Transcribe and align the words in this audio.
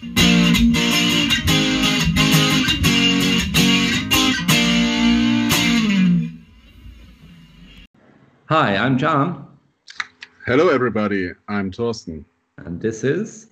Hi, 0.00 0.06
I'm 8.76 8.96
John. 8.96 9.48
Hello, 10.46 10.68
everybody. 10.68 11.32
I'm 11.48 11.72
Thorsten. 11.72 12.24
And 12.58 12.80
this 12.80 13.02
is 13.02 13.48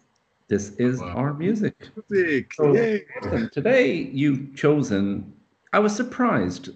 this 0.46 0.70
is 0.76 1.00
wow. 1.00 1.14
our 1.16 1.34
music. 1.34 1.88
Music. 2.08 2.54
So, 2.54 3.00
today 3.52 4.08
you've 4.12 4.54
chosen. 4.54 5.32
I 5.72 5.80
was 5.80 5.96
surprised 5.96 6.68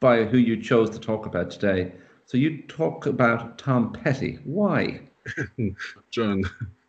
by 0.00 0.24
who 0.24 0.36
you 0.36 0.62
chose 0.62 0.90
to 0.90 1.00
talk 1.00 1.24
about 1.24 1.50
today. 1.50 1.92
So 2.26 2.36
you 2.36 2.60
talk 2.68 3.06
about 3.06 3.56
Tom 3.56 3.90
Petty. 3.90 4.38
Why? 4.44 5.00
John, 6.10 6.44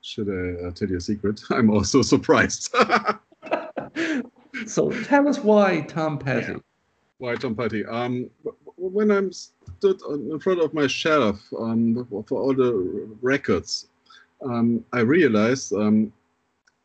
should 0.09 0.27
I 0.27 0.67
uh, 0.67 0.71
tell 0.71 0.89
you 0.89 0.97
a 0.97 1.01
secret? 1.01 1.39
I'm 1.51 1.69
also 1.69 2.01
surprised. 2.01 2.73
so 4.65 4.91
tell 5.04 5.27
us 5.27 5.37
why 5.39 5.81
Tom 5.81 6.17
Petty. 6.17 6.55
Why 7.19 7.36
Tom 7.36 7.55
Petty? 7.55 7.86
Um, 7.86 8.29
when 8.77 9.11
I'm 9.11 9.31
stood 9.31 10.01
in 10.09 10.39
front 10.39 10.61
of 10.61 10.73
my 10.73 10.87
shelf 10.87 11.41
um, 11.57 12.07
for 12.27 12.41
all 12.41 12.55
the 12.55 13.07
records, 13.21 13.87
um, 14.43 14.83
I 14.93 15.01
realized 15.01 15.73
um, 15.73 16.11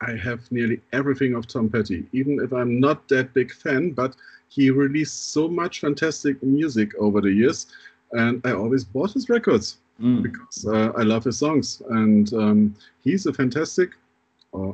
I 0.03 0.17
have 0.17 0.41
nearly 0.53 0.81
everything 0.93 1.35
of 1.35 1.47
Tom 1.47 1.71
Petty, 1.71 2.05
even 2.13 2.41
if 2.41 2.53
I'm 2.53 2.79
not 2.79 3.09
that 3.09 3.33
big 3.33 3.53
fan, 3.53 3.93
but 3.93 4.17
he 4.49 4.71
released 4.71 5.33
so 5.33 5.49
much 5.49 5.81
fantastic 5.81 6.43
music 6.43 6.95
over 6.99 7.23
the 7.23 7.33
years, 7.33 7.69
and 8.13 8.43
I 8.45 8.53
always 8.53 8.85
bought 8.85 9.13
his 9.13 9.31
records 9.31 9.79
mm. 10.01 10.23
because 10.23 10.67
uh, 10.67 10.93
I 10.97 11.03
love 11.03 11.25
his 11.25 11.39
songs, 11.39 11.83
and 11.91 12.33
um, 12.35 12.75
he's 13.03 13.27
a 13.27 13.33
fantastic. 13.33 13.91
Uh, 14.53 14.73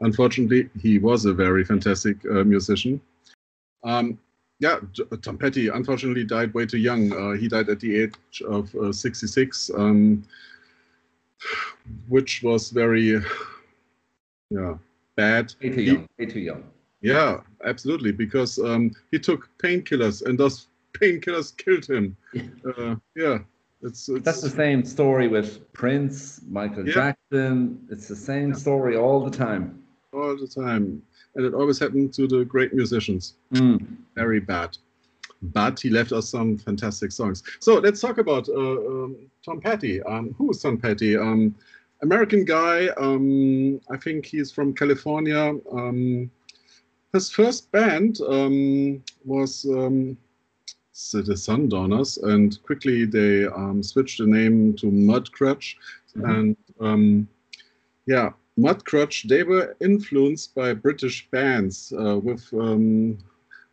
unfortunately, 0.00 0.68
he 0.80 0.98
was 0.98 1.24
a 1.24 1.32
very 1.32 1.64
fantastic 1.64 2.16
uh, 2.26 2.44
musician. 2.44 3.00
Um, 3.84 4.18
yeah, 4.58 4.78
Tom 5.22 5.38
Petty 5.38 5.68
unfortunately 5.68 6.24
died 6.24 6.52
way 6.52 6.66
too 6.66 6.78
young. 6.78 7.12
Uh, 7.12 7.32
he 7.32 7.48
died 7.48 7.70
at 7.70 7.80
the 7.80 8.02
age 8.02 8.42
of 8.46 8.74
uh, 8.74 8.92
66, 8.92 9.70
um, 9.74 10.22
which 12.08 12.42
was 12.42 12.70
very, 12.70 13.22
yeah, 14.50 14.74
bad. 15.16 15.54
Way 15.62 15.70
too 15.70 15.82
young. 15.82 16.06
Way 16.18 16.26
too 16.26 16.40
young. 16.40 16.64
Yeah, 17.00 17.40
absolutely, 17.64 18.12
because 18.12 18.58
um, 18.58 18.90
he 19.10 19.18
took 19.18 19.48
painkillers, 19.58 20.22
and 20.26 20.38
those 20.38 20.68
painkillers 20.92 21.56
killed 21.56 21.86
him. 21.86 22.16
Uh, 22.78 22.94
yeah, 23.16 23.38
it's, 23.82 24.08
it's, 24.08 24.24
that's 24.24 24.40
the 24.40 24.50
same 24.50 24.84
story 24.84 25.28
with 25.28 25.72
Prince, 25.72 26.40
Michael 26.48 26.86
yeah. 26.86 26.94
Jackson. 26.94 27.86
It's 27.90 28.08
the 28.08 28.16
same 28.16 28.54
story 28.54 28.96
all 28.96 29.24
the 29.24 29.36
time. 29.36 29.82
All 30.12 30.36
the 30.36 30.48
time 30.48 31.02
and 31.34 31.46
it 31.46 31.54
always 31.54 31.78
happened 31.78 32.12
to 32.14 32.26
the 32.26 32.44
great 32.44 32.74
musicians. 32.74 33.34
Mm. 33.54 33.86
Very 34.14 34.40
bad. 34.40 34.76
But 35.42 35.80
he 35.80 35.88
left 35.88 36.12
us 36.12 36.28
some 36.28 36.58
fantastic 36.58 37.12
songs. 37.12 37.42
So 37.60 37.78
let's 37.78 38.00
talk 38.00 38.18
about 38.18 38.48
uh, 38.48 38.52
um, 38.54 39.16
Tom 39.44 39.60
Petty. 39.60 40.02
Um, 40.02 40.34
who 40.36 40.50
is 40.50 40.60
Tom 40.60 40.76
Petty? 40.76 41.16
Um, 41.16 41.54
American 42.02 42.44
guy. 42.44 42.88
Um, 42.98 43.80
I 43.90 43.96
think 43.96 44.26
he's 44.26 44.52
from 44.52 44.74
California. 44.74 45.54
Um, 45.72 46.30
his 47.12 47.30
first 47.30 47.72
band 47.72 48.20
um, 48.28 49.02
was 49.24 49.64
the 51.12 51.36
Sundowner, 51.36 52.04
and 52.22 52.62
quickly 52.62 53.04
they 53.04 53.46
switched 53.82 54.18
the 54.18 54.26
name 54.26 54.74
to 54.76 54.86
Mudcrutch. 54.86 55.76
Mm-hmm. 56.16 56.84
And 56.84 57.28
yeah, 58.06 58.30
Mudcrutch, 58.58 59.28
they 59.28 59.42
were 59.42 59.76
influenced 59.80 60.54
by 60.54 60.74
British 60.74 61.28
bands 61.30 61.92
uh, 61.98 62.18
with 62.18 62.46
um, 62.52 63.18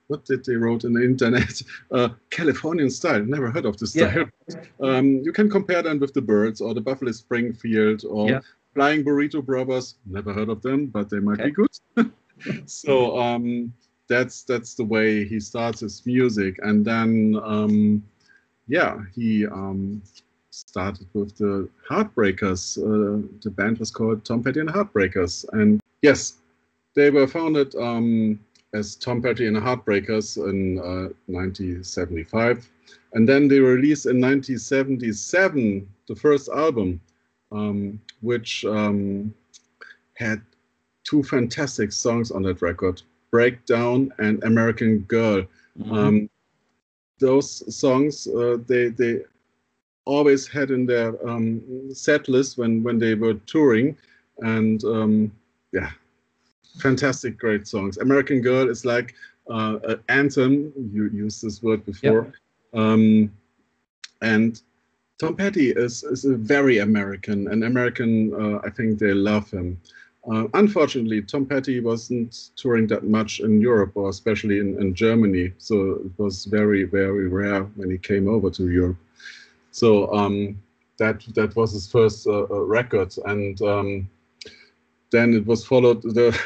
what 0.08 0.26
did 0.26 0.46
they 0.46 0.56
wrote 0.56 0.84
in 0.86 0.94
the 0.94 1.04
internet? 1.04 1.62
Uh, 1.90 2.10
Californian 2.30 2.90
style. 2.90 3.24
Never 3.24 3.50
heard 3.50 3.66
of 3.66 3.78
this 3.78 3.94
style. 3.94 4.26
Yeah. 4.50 4.56
Um, 4.82 5.22
you 5.24 5.32
can 5.32 5.50
compare 5.50 5.82
them 5.82 6.00
with 6.00 6.14
the 6.14 6.22
Byrds 6.22 6.60
or 6.60 6.74
the 6.74 6.82
Buffalo 6.82 7.12
Springfield 7.14 8.04
or 8.06 8.30
yeah. 8.30 8.40
Flying 8.74 9.06
Burrito 9.06 9.44
Brothers. 9.44 9.96
Never 10.06 10.34
heard 10.34 10.50
of 10.50 10.62
them, 10.62 10.88
but 10.88 11.10
they 11.10 11.20
might 11.20 11.40
okay. 11.40 11.50
be 11.50 11.56
good. 11.56 12.12
so 12.70 13.18
um, 13.18 13.74
that's 14.08 14.44
that's 14.44 14.74
the 14.76 14.84
way 14.84 15.26
he 15.26 15.40
starts 15.40 15.82
his 15.82 16.06
music, 16.06 16.60
and 16.64 16.86
then 16.86 17.40
um, 17.44 18.04
yeah, 18.68 19.00
he 19.16 19.48
um, 19.48 20.02
started 20.58 21.08
with 21.14 21.38
the 21.38 21.70
Heartbreakers. 21.90 22.78
Uh, 22.78 23.28
the 23.42 23.52
band 23.52 23.78
was 23.80 23.92
called 23.92 24.26
Tom 24.26 24.44
Petty 24.44 24.60
and 24.60 24.70
the 24.70 24.74
Heartbreakers. 24.74 25.46
And 25.54 25.82
yes, 26.02 26.36
they 26.96 27.10
were 27.10 27.28
founded 27.28 27.76
um, 27.76 28.40
as 28.74 28.96
Tom 28.96 29.22
Petty 29.22 29.48
and 29.48 29.56
the 29.56 29.62
Heartbreakers 29.62 30.38
in 30.38 30.80
uh, 30.80 31.14
1975. 31.28 32.70
And 33.14 33.28
then 33.28 33.48
they 33.48 33.60
released 33.60 34.06
in 34.06 34.20
1977 34.20 35.88
the 36.08 36.16
first 36.16 36.50
album, 36.50 37.00
um, 37.52 38.02
which 38.22 38.66
um, 38.66 39.34
had 40.16 40.42
two 41.04 41.24
fantastic 41.24 41.92
songs 41.92 42.32
on 42.32 42.42
that 42.44 42.62
record 42.62 43.02
Breakdown 43.32 44.14
and 44.20 44.44
American 44.44 45.00
Girl. 45.02 45.44
Mm-hmm. 45.80 45.94
Um, 45.94 46.30
those 47.20 47.76
songs, 47.76 48.28
uh, 48.28 48.58
they, 48.68 48.90
they 48.90 49.22
always 50.08 50.48
had 50.48 50.72
in 50.72 50.86
their 50.86 51.10
um, 51.28 51.62
set 51.94 52.28
list 52.30 52.58
when 52.58 52.82
when 52.82 52.98
they 52.98 53.14
were 53.14 53.36
touring, 53.46 53.96
and 54.40 54.84
um, 54.86 55.32
yeah, 55.74 55.92
fantastic, 56.80 57.38
great 57.38 57.68
songs. 57.68 57.98
American 57.98 58.42
Girl 58.42 58.70
is 58.70 58.86
like 58.86 59.14
uh, 59.50 59.78
an 59.84 60.00
anthem. 60.10 60.72
You 60.94 61.10
used 61.10 61.44
this 61.44 61.62
word 61.62 61.86
before, 61.86 62.32
um, 62.74 63.32
and 64.22 64.62
Tom 65.20 65.36
Petty 65.36 65.72
is 65.72 66.04
is 66.04 66.26
a 66.26 66.36
very 66.36 66.80
American, 66.80 67.48
and 67.52 67.64
American. 67.64 68.34
Uh, 68.34 68.60
I 68.64 68.70
think 68.70 69.00
they 69.00 69.14
love 69.14 69.52
him. 69.52 69.80
Uh, 70.30 70.48
unfortunately, 70.56 71.22
Tom 71.22 71.46
Petty 71.46 71.80
wasn't 71.80 72.50
touring 72.58 72.88
that 72.88 73.06
much 73.06 73.40
in 73.40 73.62
Europe, 73.62 73.92
or 73.96 74.10
especially 74.10 74.60
in, 74.60 74.80
in 74.82 74.94
Germany. 74.94 75.54
So 75.58 76.02
it 76.06 76.12
was 76.18 76.46
very, 76.46 76.84
very 76.84 77.30
rare 77.30 77.64
when 77.76 77.90
he 77.90 77.98
came 77.98 78.28
over 78.28 78.50
to 78.52 78.70
Europe. 78.70 78.98
So 79.72 80.12
um, 80.14 80.62
that 80.98 81.24
that 81.36 81.56
was 81.56 81.72
his 81.74 81.90
first 81.90 82.28
uh, 82.28 82.46
uh, 82.50 82.62
record, 82.66 83.14
and 83.26 83.62
um, 83.62 84.10
then 85.12 85.34
it 85.34 85.46
was 85.46 85.66
followed 85.66 86.02
the 86.02 86.38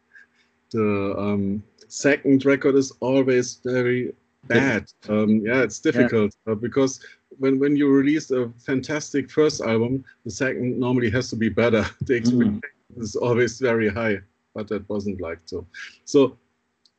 the 0.72 1.14
um, 1.16 1.62
second 1.88 2.44
record 2.44 2.74
is 2.74 2.92
always 3.00 3.60
very 3.64 4.14
bad. 4.44 4.90
Um, 5.08 5.42
yeah, 5.44 5.62
it's 5.62 5.78
difficult 5.78 6.34
yeah. 6.46 6.52
uh, 6.52 6.56
because 6.56 7.00
when 7.38 7.58
when 7.58 7.76
you 7.76 7.88
release 7.88 8.30
a 8.30 8.50
fantastic 8.58 9.30
first 9.30 9.60
album, 9.60 10.04
the 10.24 10.30
second 10.30 10.78
normally 10.78 11.10
has 11.10 11.30
to 11.30 11.36
be 11.36 11.48
better. 11.48 11.84
the 12.02 12.16
expectation. 12.16 12.60
Is 12.96 13.16
always 13.16 13.58
very 13.58 13.88
high, 13.88 14.18
but 14.54 14.68
that 14.68 14.88
wasn't 14.88 15.20
like 15.20 15.40
so. 15.44 15.66
So 16.04 16.36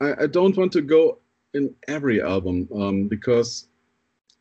I, 0.02 0.24
I 0.24 0.28
don't 0.28 0.58
want 0.58 0.72
to 0.74 0.82
go 0.82 1.20
in 1.54 1.74
every 1.88 2.22
album 2.22 2.68
um, 2.76 3.08
because 3.08 3.68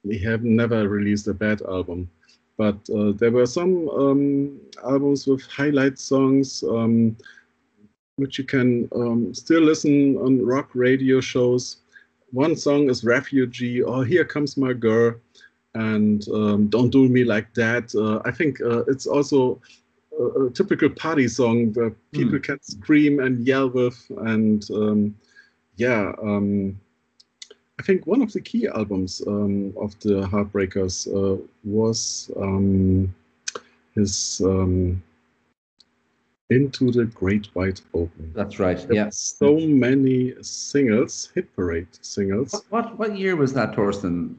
we 0.04 0.18
have 0.18 0.42
never 0.42 0.88
released 0.88 1.28
a 1.28 1.34
bad 1.34 1.62
album, 1.62 2.10
but 2.56 2.78
uh, 2.90 3.12
there 3.12 3.30
were 3.30 3.46
some 3.46 3.88
um, 3.90 4.60
albums 4.84 5.26
with 5.26 5.42
highlight 5.42 5.98
songs, 5.98 6.62
um, 6.64 7.16
which 8.16 8.38
you 8.38 8.44
can 8.44 8.88
um, 8.94 9.32
still 9.34 9.62
listen 9.62 10.16
on 10.16 10.44
rock 10.44 10.70
radio 10.74 11.20
shows. 11.20 11.78
One 12.30 12.56
song 12.56 12.88
is 12.88 13.04
Refugee 13.04 13.82
or 13.82 14.04
Here 14.04 14.24
Comes 14.24 14.56
My 14.56 14.72
Girl 14.72 15.14
and 15.74 16.26
um, 16.28 16.68
Don't 16.68 16.90
Do 16.90 17.08
Me 17.08 17.24
Like 17.24 17.52
That. 17.54 17.94
Uh, 17.94 18.26
I 18.26 18.32
think 18.32 18.60
uh, 18.60 18.84
it's 18.84 19.06
also 19.06 19.60
a, 20.18 20.24
a, 20.44 20.50
typical 20.50 20.90
party 20.90 21.28
song 21.28 21.72
that 21.72 21.94
people 22.12 22.38
mm. 22.38 22.42
can 22.42 22.62
scream 22.62 23.20
and 23.20 23.46
yell 23.46 23.68
with. 23.68 24.04
And 24.18 24.68
um, 24.70 25.16
yeah, 25.76 26.12
um, 26.22 26.78
I 27.78 27.82
think 27.82 28.06
one 28.06 28.22
of 28.22 28.32
the 28.32 28.40
key 28.40 28.68
albums 28.68 29.22
um, 29.26 29.72
of 29.76 29.98
the 30.00 30.26
Heartbreakers 30.26 31.08
uh, 31.08 31.42
was 31.64 32.30
um, 32.36 33.14
his 33.94 34.40
um, 34.44 35.02
Into 36.50 36.90
the 36.90 37.06
Great 37.06 37.48
Wide 37.54 37.80
Open. 37.94 38.32
That's 38.34 38.58
right. 38.58 38.86
Yeah. 38.90 39.08
So 39.10 39.56
many 39.56 40.34
singles, 40.42 41.30
hit 41.34 41.54
parade 41.56 41.88
singles. 42.02 42.52
What 42.52 42.70
what, 42.70 42.98
what 42.98 43.18
year 43.18 43.36
was 43.36 43.52
that, 43.54 43.72
Torsten? 43.72 44.34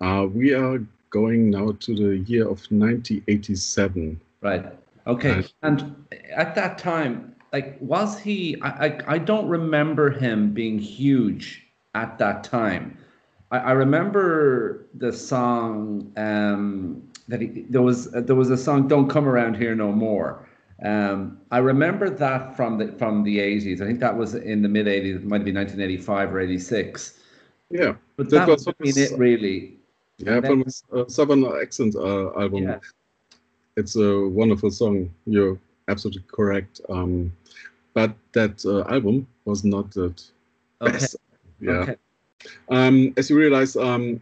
Uh, 0.00 0.26
we 0.26 0.52
are 0.52 0.80
going 1.10 1.48
now 1.48 1.70
to 1.78 1.94
the 1.94 2.18
year 2.28 2.42
of 2.42 2.58
1987. 2.70 4.20
Right. 4.44 4.64
Okay. 5.06 5.44
and 5.62 5.94
at 6.34 6.54
that 6.54 6.78
time, 6.78 7.34
like, 7.52 7.76
was 7.80 8.18
he? 8.18 8.60
I, 8.62 8.86
I 8.86 8.98
I 9.14 9.18
don't 9.18 9.48
remember 9.48 10.10
him 10.10 10.52
being 10.52 10.78
huge 10.78 11.66
at 11.94 12.18
that 12.18 12.44
time. 12.44 12.98
I, 13.50 13.58
I 13.58 13.72
remember 13.72 14.86
the 14.94 15.12
song 15.12 16.12
um, 16.16 17.02
that 17.28 17.40
he, 17.40 17.66
there 17.68 17.82
was 17.82 18.10
there 18.10 18.34
was 18.34 18.50
a 18.50 18.56
song 18.56 18.88
"Don't 18.88 19.08
Come 19.08 19.28
Around 19.28 19.56
Here 19.56 19.74
No 19.74 19.92
More," 19.92 20.48
Um, 20.82 21.38
I 21.50 21.58
remember 21.58 22.10
that 22.10 22.56
from 22.56 22.78
the 22.78 22.88
from 22.92 23.22
the 23.22 23.38
80s. 23.38 23.80
I 23.80 23.86
think 23.86 24.00
that 24.00 24.16
was 24.16 24.34
in 24.34 24.62
the 24.62 24.68
mid 24.68 24.86
80s. 24.86 25.16
It 25.16 25.24
might 25.24 25.44
be 25.44 25.52
1985 25.52 26.34
or 26.34 26.40
86. 26.40 27.20
Yeah, 27.70 27.94
but 28.16 28.28
that, 28.30 28.46
that 28.46 28.48
was 28.48 28.64
been 28.64 28.76
it 28.98 29.18
really. 29.18 29.78
Yeah, 30.18 30.40
then, 30.40 30.64
from 30.64 31.00
a 31.00 31.10
Southern 31.10 31.44
Accent 31.44 31.94
uh, 31.96 32.38
album. 32.38 32.64
Yeah. 32.64 32.78
It's 33.76 33.96
a 33.96 34.28
wonderful 34.28 34.70
song. 34.70 35.12
You're 35.26 35.58
absolutely 35.88 36.24
correct. 36.32 36.80
Um, 36.88 37.32
but 37.92 38.14
that 38.32 38.64
uh, 38.64 38.92
album 38.92 39.26
was 39.44 39.64
not 39.64 39.90
that 39.92 40.22
okay. 40.80 40.92
best. 40.92 41.16
Yeah. 41.60 41.72
Okay. 41.72 41.96
Um, 42.68 43.14
as 43.16 43.30
you 43.30 43.38
realize, 43.38 43.76
um, 43.76 44.20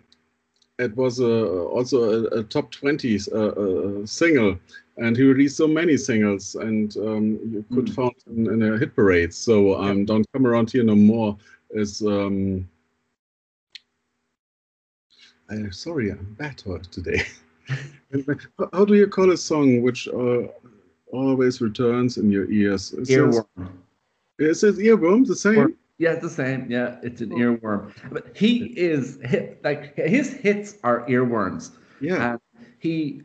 it 0.79 0.97
was 0.97 1.21
uh, 1.21 1.65
also 1.67 2.25
a, 2.27 2.39
a, 2.39 2.43
top 2.45 2.71
20 2.71 3.19
uh, 3.33 3.37
uh, 3.37 4.07
single, 4.07 4.59
and 4.97 5.17
he 5.17 5.23
released 5.23 5.57
so 5.57 5.67
many 5.67 5.97
singles, 5.97 6.55
and 6.55 6.97
um, 6.99 7.41
you 7.51 7.65
could 7.75 7.87
mm. 7.87 7.95
find 7.95 8.15
in, 8.27 8.47
in 8.63 8.75
a 8.75 8.79
hit 8.79 8.95
parade. 8.95 9.35
So 9.35 9.81
um, 9.81 10.05
"Don't 10.05 10.27
Come 10.33 10.47
Around 10.47 10.71
Here 10.71 10.85
No 10.85 10.95
More" 10.95 11.37
is. 11.71 12.03
Um, 12.03 12.69
I, 15.51 15.69
sorry, 15.71 16.11
I'm 16.11 16.37
bad 16.39 16.59
today. 16.91 17.23
How 18.73 18.85
do 18.85 18.95
you 18.95 19.07
call 19.07 19.31
a 19.31 19.37
song 19.37 19.83
which 19.83 20.09
uh, 20.09 20.43
always 21.13 21.61
returns 21.61 22.19
in 22.19 22.31
your 22.31 22.51
ears? 22.51 22.93
It 22.93 23.09
earworm. 23.09 23.47
Says, 24.39 24.65
is 24.65 24.79
earworm 24.79 25.27
the 25.27 25.37
same? 25.37 25.77
Yeah, 25.99 26.13
it's 26.13 26.23
the 26.23 26.31
same. 26.31 26.71
Yeah, 26.71 26.97
it's 27.03 27.21
an 27.21 27.33
oh. 27.33 27.37
earworm. 27.37 27.93
But 28.11 28.37
he 28.37 28.67
is 28.77 29.19
hit, 29.23 29.63
like 29.63 29.97
his 29.97 30.33
hits 30.33 30.79
are 30.83 31.07
earworms. 31.09 31.73
Yeah. 32.01 32.33
And 32.33 32.41
he 32.79 33.23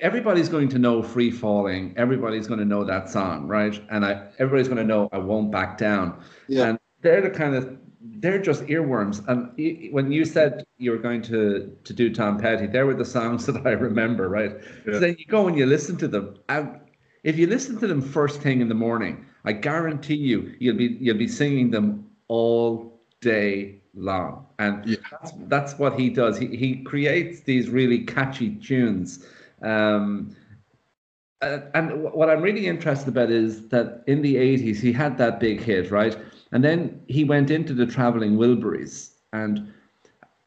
everybody's 0.00 0.48
going 0.48 0.68
to 0.68 0.78
know 0.78 1.02
free 1.02 1.30
falling 1.30 1.92
everybody's 1.96 2.46
going 2.46 2.60
to 2.60 2.64
know 2.64 2.84
that 2.84 3.10
song 3.10 3.48
right 3.48 3.82
and 3.90 4.04
i 4.04 4.28
everybody's 4.38 4.68
going 4.68 4.78
to 4.78 4.84
know 4.84 5.08
i 5.12 5.18
won't 5.18 5.50
back 5.50 5.76
down 5.76 6.16
yeah 6.46 6.68
and 6.68 6.78
they're 7.02 7.20
the 7.20 7.30
kind 7.30 7.54
of 7.54 7.76
they're 8.16 8.40
just 8.40 8.62
earworms 8.64 9.26
and 9.28 9.92
when 9.92 10.10
you 10.10 10.24
said 10.24 10.64
you 10.78 10.90
were 10.90 10.98
going 10.98 11.22
to 11.22 11.76
to 11.84 11.92
do 11.92 12.12
tom 12.12 12.38
petty 12.38 12.66
there 12.66 12.86
were 12.86 12.94
the 12.94 13.04
songs 13.04 13.46
that 13.46 13.66
i 13.66 13.70
remember 13.70 14.28
right 14.28 14.56
yeah. 14.86 14.94
so 14.94 15.00
then 15.00 15.16
you 15.18 15.24
go 15.26 15.48
and 15.48 15.56
you 15.56 15.66
listen 15.66 15.96
to 15.96 16.08
them 16.08 16.34
and 16.48 16.80
if 17.24 17.36
you 17.36 17.46
listen 17.46 17.78
to 17.78 17.86
them 17.86 18.00
first 18.00 18.40
thing 18.40 18.60
in 18.60 18.68
the 18.68 18.74
morning 18.74 19.24
I 19.48 19.52
guarantee 19.52 20.16
you, 20.16 20.54
you'll 20.58 20.76
be 20.76 20.98
you'll 21.00 21.16
be 21.16 21.26
singing 21.26 21.70
them 21.70 22.06
all 22.28 23.00
day 23.22 23.80
long, 23.94 24.46
and 24.58 24.84
yeah. 24.84 24.96
that's, 25.10 25.32
that's 25.46 25.78
what 25.78 25.98
he 25.98 26.10
does. 26.10 26.36
He 26.36 26.48
he 26.54 26.82
creates 26.82 27.40
these 27.40 27.70
really 27.70 28.00
catchy 28.00 28.50
tunes. 28.56 29.24
Um, 29.62 30.36
and 31.40 32.02
what 32.02 32.28
I'm 32.28 32.42
really 32.42 32.66
interested 32.66 33.08
about 33.08 33.30
is 33.30 33.68
that 33.68 34.02
in 34.08 34.22
the 34.22 34.34
80s 34.34 34.80
he 34.80 34.92
had 34.92 35.16
that 35.18 35.38
big 35.38 35.60
hit, 35.60 35.92
right? 35.92 36.18
And 36.52 36.64
then 36.64 37.00
he 37.08 37.24
went 37.24 37.50
into 37.50 37.74
the 37.74 37.86
Traveling 37.86 38.36
Wilburys, 38.36 39.10
and 39.32 39.72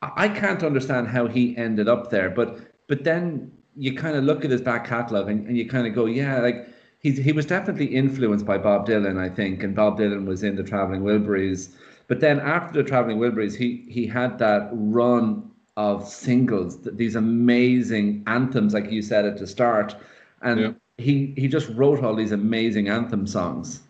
I 0.02 0.30
can't 0.30 0.64
understand 0.64 1.08
how 1.08 1.28
he 1.28 1.56
ended 1.58 1.88
up 1.88 2.10
there. 2.10 2.30
But 2.30 2.60
but 2.88 3.04
then 3.04 3.52
you 3.76 3.96
kind 3.96 4.18
of 4.18 4.24
look 4.24 4.44
at 4.44 4.52
his 4.52 4.62
back 4.62 4.86
catalog 4.86 5.30
and, 5.30 5.48
and 5.48 5.58
you 5.58 5.68
kind 5.68 5.88
of 5.88 5.94
go, 5.94 6.06
yeah, 6.06 6.40
like 6.40 6.68
he 7.00 7.12
he 7.12 7.32
was 7.32 7.46
definitely 7.46 7.86
influenced 7.86 8.46
by 8.46 8.58
Bob 8.58 8.88
Dylan, 8.88 9.20
I 9.20 9.30
think, 9.30 9.64
and 9.64 9.76
Bob 9.76 10.00
Dylan 10.00 10.26
was 10.26 10.44
in 10.44 10.56
the 10.56 10.64
Traveling 10.64 11.02
Wilburys. 11.04 11.70
But 12.08 12.20
then 12.20 12.40
after 12.40 12.82
the 12.82 12.88
Traveling 12.88 13.20
Wilburys, 13.20 13.56
he 13.56 13.86
he 13.90 14.08
had 14.08 14.40
that 14.40 14.70
run 14.72 15.50
of 15.78 16.08
singles, 16.08 16.82
these 16.82 17.16
amazing 17.16 18.24
anthems, 18.28 18.74
like 18.74 18.92
you 18.92 19.02
said 19.02 19.26
at 19.26 19.38
the 19.38 19.48
start, 19.48 19.96
and 20.42 20.60
yeah. 20.60 20.72
he 20.98 21.34
he 21.38 21.48
just 21.48 21.70
wrote 21.70 22.04
all 22.04 22.16
these 22.16 22.32
amazing 22.32 22.90
anthem 22.90 23.26
songs. 23.26 23.82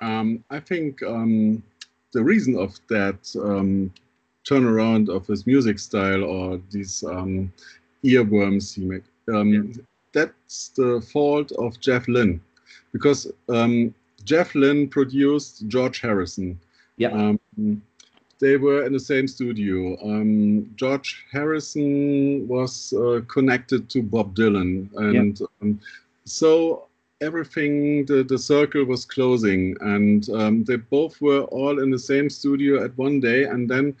Um, 0.00 0.44
I 0.50 0.60
think 0.60 1.02
um, 1.02 1.62
the 2.12 2.22
reason 2.22 2.56
of 2.56 2.78
that 2.88 3.34
um, 3.42 3.92
turnaround 4.44 5.08
of 5.08 5.26
his 5.26 5.46
music 5.46 5.78
style 5.78 6.24
or 6.24 6.60
these 6.70 7.04
um, 7.04 7.52
earworms 8.04 8.74
he 8.74 8.84
made. 8.84 9.02
Um, 9.28 9.52
yeah 9.52 9.82
that's 10.12 10.68
the 10.70 11.00
fault 11.12 11.52
of 11.52 11.80
Jeff 11.80 12.08
Lynne, 12.08 12.40
because 12.92 13.30
um, 13.48 13.94
Jeff 14.24 14.54
Lynne 14.54 14.88
produced 14.88 15.66
George 15.68 16.00
Harrison. 16.00 16.58
Yeah. 16.96 17.10
Um, 17.10 17.82
they 18.40 18.56
were 18.56 18.84
in 18.86 18.92
the 18.92 19.00
same 19.00 19.26
studio. 19.26 19.96
Um, 20.02 20.72
George 20.76 21.26
Harrison 21.32 22.46
was 22.46 22.92
uh, 22.92 23.20
connected 23.28 23.88
to 23.90 24.02
Bob 24.02 24.34
Dylan, 24.34 24.88
and 24.96 25.40
um, 25.60 25.80
so 26.24 26.87
everything 27.20 28.04
the, 28.06 28.22
the 28.22 28.38
circle 28.38 28.84
was 28.84 29.04
closing, 29.04 29.76
and 29.80 30.28
um, 30.30 30.64
they 30.64 30.76
both 30.76 31.20
were 31.20 31.42
all 31.42 31.82
in 31.82 31.90
the 31.90 31.98
same 31.98 32.30
studio 32.30 32.84
at 32.84 32.96
one 32.98 33.20
day, 33.20 33.44
and 33.44 33.68
then. 33.68 33.94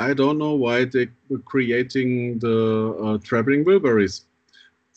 I 0.00 0.14
don't 0.14 0.38
know 0.38 0.54
why 0.54 0.84
they 0.84 1.08
were 1.28 1.40
creating 1.40 2.38
the 2.38 2.96
uh, 3.02 3.18
Traveling 3.18 3.64
Wilburys 3.64 4.22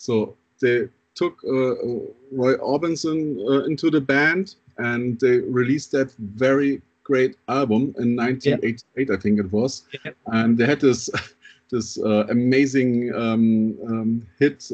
so 0.02 0.36
they 0.60 0.88
took 1.14 1.38
uh, 1.46 1.74
uh, 1.74 2.00
Roy 2.32 2.56
Orbison 2.56 3.38
uh, 3.48 3.66
into 3.66 3.92
the 3.92 4.02
band 4.02 4.56
and 4.80 5.20
they 5.20 5.38
released 5.38 5.92
that 5.92 6.12
very 6.18 6.82
great 7.04 7.36
album 7.48 7.94
in 8.00 8.16
1988, 8.16 8.84
yeah. 8.96 9.16
I 9.16 9.20
think 9.20 9.40
it 9.40 9.52
was. 9.52 9.84
Yeah. 10.04 10.12
And 10.26 10.58
they 10.58 10.66
had 10.66 10.82
this 10.82 11.08
this 11.72 12.00
uh, 12.00 12.26
amazing 12.30 13.14
um, 13.14 13.78
um, 13.88 14.28
hit. 14.40 14.72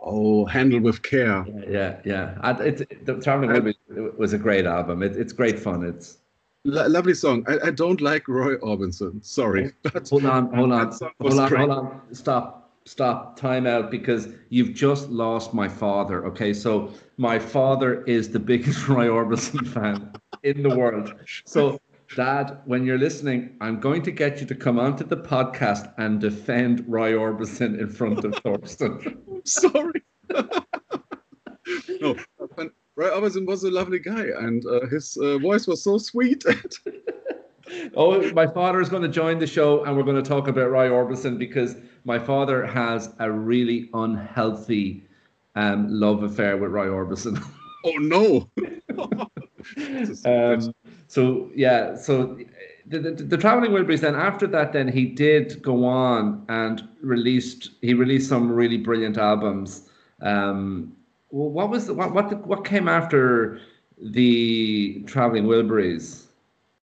Oh, 0.00 0.44
handle 0.46 0.80
with 0.80 1.02
care. 1.02 1.44
Yeah, 1.48 2.00
yeah. 2.04 2.34
yeah. 2.42 2.56
It's, 2.60 2.82
the 3.04 3.20
Traveling 3.20 3.50
Wilburys 3.50 4.16
was 4.16 4.32
a 4.32 4.38
great 4.38 4.64
album. 4.64 5.02
It, 5.02 5.16
it's 5.16 5.32
great 5.32 5.58
fun. 5.58 5.84
It's 5.84 6.18
lovely 6.64 7.14
song. 7.14 7.44
I, 7.48 7.68
I, 7.68 7.70
don't 7.70 8.00
like 8.00 8.28
Roy 8.28 8.56
Orbison. 8.56 9.24
Sorry. 9.24 9.72
Oh, 9.86 10.00
hold 10.08 10.26
on, 10.26 10.54
hold 10.54 10.72
on, 10.72 10.92
hold 11.20 11.38
on, 11.38 11.56
hold 11.56 11.70
on. 11.70 12.00
Stop 12.12 12.58
stop 12.88 13.36
time 13.36 13.66
out 13.66 13.90
because 13.90 14.28
you've 14.48 14.72
just 14.72 15.10
lost 15.10 15.52
my 15.52 15.68
father 15.68 16.24
okay 16.24 16.54
so 16.54 16.90
my 17.18 17.38
father 17.38 18.02
is 18.04 18.30
the 18.30 18.38
biggest 18.38 18.88
roy 18.88 19.08
orbison 19.08 19.66
fan 19.66 20.10
in 20.42 20.62
the 20.62 20.74
world 20.74 21.14
so 21.44 21.78
dad 22.16 22.60
when 22.64 22.84
you're 22.84 22.98
listening 22.98 23.56
i'm 23.60 23.78
going 23.80 24.02
to 24.02 24.10
get 24.10 24.40
you 24.40 24.46
to 24.46 24.54
come 24.54 24.78
onto 24.78 25.04
the 25.04 25.16
podcast 25.16 25.92
and 25.98 26.20
defend 26.20 26.84
roy 26.88 27.12
orbison 27.12 27.78
in 27.78 27.88
front 27.88 28.24
of 28.24 28.34
thorsten 28.36 29.18
sorry 29.44 30.02
no 32.00 32.16
roy 32.96 33.10
orbison 33.10 33.46
was 33.46 33.64
a 33.64 33.70
lovely 33.70 33.98
guy 33.98 34.26
and 34.38 34.64
uh, 34.66 34.86
his 34.86 35.16
uh, 35.22 35.38
voice 35.38 35.66
was 35.66 35.82
so 35.84 35.98
sweet 35.98 36.44
oh, 37.96 38.30
my 38.32 38.46
father 38.46 38.80
is 38.80 38.88
going 38.88 39.02
to 39.02 39.08
join 39.08 39.38
the 39.38 39.46
show, 39.46 39.84
and 39.84 39.96
we're 39.96 40.02
going 40.02 40.22
to 40.22 40.28
talk 40.28 40.48
about 40.48 40.70
Roy 40.70 40.88
Orbison 40.88 41.38
because 41.38 41.76
my 42.04 42.18
father 42.18 42.64
has 42.66 43.12
a 43.18 43.30
really 43.30 43.90
unhealthy 43.94 45.04
um, 45.54 45.88
love 45.88 46.22
affair 46.22 46.56
with 46.56 46.70
Roy 46.70 46.86
Orbison. 46.86 47.42
Oh 47.84 47.92
no! 47.98 48.48
um, 50.24 50.72
so 51.08 51.50
yeah, 51.54 51.96
so 51.96 52.38
the, 52.86 53.00
the, 53.00 53.10
the 53.10 53.36
traveling 53.36 53.72
Wilburys. 53.72 54.00
Then 54.00 54.14
after 54.14 54.46
that, 54.46 54.72
then 54.72 54.88
he 54.88 55.04
did 55.04 55.60
go 55.62 55.84
on 55.84 56.44
and 56.48 56.88
released. 57.02 57.70
He 57.82 57.94
released 57.94 58.28
some 58.28 58.50
really 58.50 58.78
brilliant 58.78 59.18
albums. 59.18 59.90
Um, 60.22 60.94
what 61.30 61.68
was 61.68 61.86
the, 61.86 61.94
what 61.94 62.14
what 62.14 62.46
what 62.46 62.64
came 62.64 62.88
after 62.88 63.60
the 64.00 65.02
traveling 65.06 65.44
Wilburys? 65.44 66.28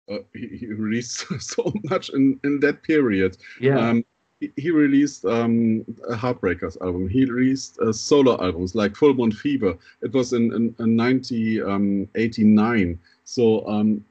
uh, 0.10 0.18
he, 0.34 0.48
he, 0.48 0.66
released 0.68 1.26
so 1.40 1.74
much 1.86 2.10
in, 2.10 2.40
in 2.44 2.60
that 2.62 2.84
period. 2.84 3.38
Yeah. 3.60 3.80
Um, 3.80 4.06
he, 4.40 4.52
he, 4.56 4.70
released 4.72 5.26
um, 5.26 5.84
a 6.10 6.16
Heartbreakers 6.16 6.80
album. 6.82 7.10
He 7.10 7.26
released 7.26 7.80
uh, 7.80 7.92
solo 7.92 8.40
albums 8.44 8.76
like 8.76 8.96
Full 8.96 9.16
Moon 9.16 9.32
Fever. 9.32 9.76
It 10.02 10.14
was 10.14 10.34
in, 10.34 10.54
in, 10.54 10.76
in 10.80 10.96
1989. 10.96 13.00
So 13.28 13.68
um, 13.68 14.06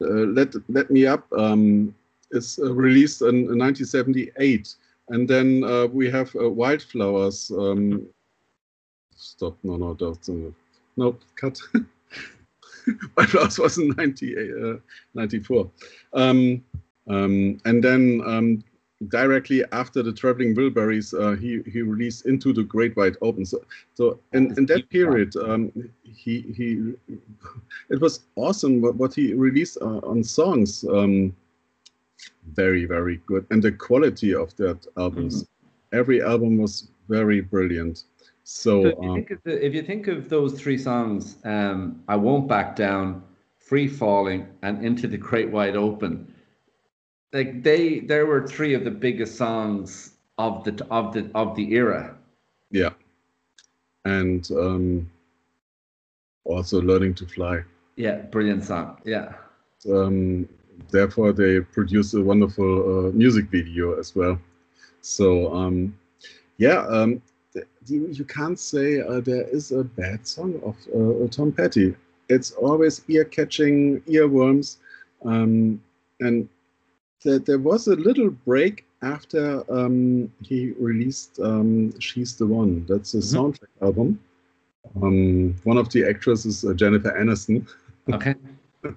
uh, 0.00 0.26
let 0.34 0.52
let 0.68 0.90
me 0.90 1.06
up 1.06 1.32
um, 1.32 1.94
is 2.32 2.58
uh, 2.58 2.74
released 2.74 3.22
in, 3.22 3.46
in, 3.52 3.58
1978, 3.58 4.74
and 5.10 5.28
then 5.28 5.62
uh, 5.62 5.86
we 5.86 6.10
have 6.10 6.34
uh, 6.34 6.50
Wildflowers. 6.50 7.52
Um, 7.52 8.04
stop! 9.14 9.56
No, 9.62 9.76
no, 9.76 9.94
don't. 9.94 10.54
No, 10.96 11.16
cut. 11.36 11.60
My 13.16 13.26
last 13.32 13.60
was 13.60 13.78
in 13.78 13.88
90, 13.96 14.36
uh, 14.36 14.76
94. 15.14 15.70
Um, 16.14 16.64
um, 17.08 17.60
and 17.64 17.82
then 17.82 18.22
um, 18.26 18.64
directly 19.08 19.64
after 19.72 20.02
the 20.02 20.12
Traveling 20.12 20.54
Wilburys, 20.54 21.14
uh, 21.14 21.36
he, 21.36 21.62
he 21.70 21.82
released 21.82 22.26
Into 22.26 22.52
the 22.52 22.62
Great 22.62 22.96
Wide 22.96 23.16
Open. 23.22 23.44
So, 23.44 23.62
so 23.94 24.18
in, 24.32 24.56
in 24.58 24.66
that 24.66 24.88
period, 24.90 25.34
um, 25.36 25.72
he, 26.02 26.42
he 26.56 26.94
it 27.90 28.00
was 28.00 28.20
awesome 28.36 28.80
what, 28.80 28.96
what 28.96 29.14
he 29.14 29.34
released 29.34 29.78
uh, 29.80 29.98
on 29.98 30.22
songs. 30.22 30.84
Um, 30.84 31.34
very, 32.52 32.84
very 32.84 33.20
good. 33.26 33.46
And 33.50 33.62
the 33.62 33.72
quality 33.72 34.34
of 34.34 34.54
that 34.56 34.86
albums, 34.96 35.42
mm 35.42 35.46
-hmm. 35.46 35.98
every 35.98 36.22
album 36.22 36.58
was 36.58 36.90
very 37.08 37.40
brilliant. 37.40 38.04
So, 38.44 38.82
So 38.82 38.86
if 38.86 38.98
you, 39.00 39.08
um, 39.08 39.14
think 39.14 39.30
of 39.30 39.42
the, 39.44 39.66
if 39.66 39.74
you 39.74 39.82
think 39.82 40.08
of 40.08 40.28
those 40.28 40.60
three 40.60 40.78
songs, 40.78 41.36
um, 41.44 42.02
I 42.08 42.16
won't 42.16 42.46
back 42.46 42.76
down, 42.76 43.22
free 43.56 43.88
falling, 43.88 44.46
and 44.62 44.84
into 44.84 45.08
the 45.08 45.16
great 45.16 45.50
wide 45.50 45.76
open. 45.76 46.33
Like 47.34 47.64
they, 47.64 47.98
there 47.98 48.26
were 48.26 48.46
three 48.46 48.74
of 48.74 48.84
the 48.84 48.92
biggest 48.92 49.36
songs 49.36 50.12
of 50.38 50.64
the 50.64 50.86
of 50.90 51.12
the 51.12 51.30
of 51.34 51.56
the 51.56 51.74
era. 51.74 52.16
yeah, 52.70 52.90
and 54.04 54.48
um, 54.52 55.10
also 56.44 56.80
learning 56.80 57.14
to 57.14 57.26
fly. 57.26 57.62
Yeah, 57.96 58.18
brilliant 58.30 58.64
song. 58.64 58.98
Yeah, 59.04 59.34
um, 59.92 60.48
therefore 60.92 61.32
they 61.32 61.60
produce 61.60 62.14
a 62.14 62.22
wonderful 62.22 63.08
uh, 63.08 63.10
music 63.10 63.50
video 63.50 63.98
as 63.98 64.14
well. 64.14 64.38
So 65.00 65.52
um, 65.54 65.98
yeah, 66.58 66.86
um, 66.86 67.20
th- 67.52 67.66
you 67.86 68.24
can't 68.24 68.60
say 68.60 69.00
uh, 69.00 69.20
there 69.20 69.48
is 69.48 69.72
a 69.72 69.82
bad 69.82 70.26
song 70.26 70.60
of 70.64 70.76
uh, 70.94 71.26
Tom 71.28 71.50
Petty. 71.50 71.96
It's 72.28 72.52
always 72.52 73.02
ear-catching 73.08 74.02
earworms, 74.02 74.76
um, 75.24 75.82
and 76.20 76.48
there, 77.24 77.38
there 77.38 77.58
was 77.58 77.88
a 77.88 77.96
little 77.96 78.30
break 78.30 78.84
after 79.02 79.64
um, 79.72 80.30
he 80.42 80.72
released 80.78 81.40
um, 81.40 81.98
"She's 82.00 82.36
the 82.36 82.46
One." 82.46 82.84
That's 82.88 83.14
a 83.14 83.18
Mhm. 83.18 83.32
soundtrack 83.34 83.74
album. 83.82 84.18
Um, 85.02 85.54
one 85.64 85.78
of 85.78 85.88
the 85.90 86.04
actresses, 86.04 86.64
uh, 86.64 86.74
Jennifer 86.74 87.10
Aniston. 87.18 87.66
okay. 88.12 88.34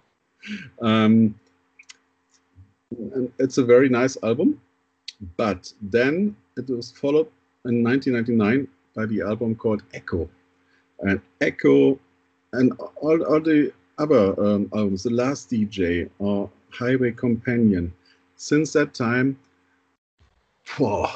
Um, 0.82 1.36
and 3.14 3.32
it's 3.40 3.58
a 3.58 3.66
very 3.66 3.90
nice 3.90 4.16
album, 4.24 4.62
but 5.36 5.74
then 5.82 6.36
it 6.56 6.70
was 6.70 6.92
followed 6.92 7.28
in 7.66 7.84
1999 7.84 8.68
by 8.96 9.06
the 9.08 9.22
album 9.22 9.56
called 9.56 9.84
Echo, 9.94 10.30
and 11.02 11.20
Echo, 11.42 12.00
and 12.54 12.72
all, 13.02 13.22
all 13.24 13.42
the 13.42 13.74
other 13.98 14.40
um, 14.42 14.70
albums, 14.74 15.04
The 15.04 15.10
Last 15.10 15.50
DJ 15.52 16.10
or 16.20 16.50
Highway 16.70 17.12
Companion. 17.12 17.92
Since 18.38 18.74
that 18.74 18.94
time, 18.94 19.38
whoa, 20.78 21.08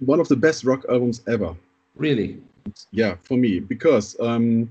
one 0.00 0.20
of 0.20 0.28
the 0.28 0.36
best 0.36 0.64
rock 0.64 0.84
albums 0.88 1.22
ever 1.26 1.54
Really. 1.96 2.40
yeah 2.92 3.16
for 3.22 3.36
me 3.36 3.58
because 3.60 4.16
um 4.20 4.70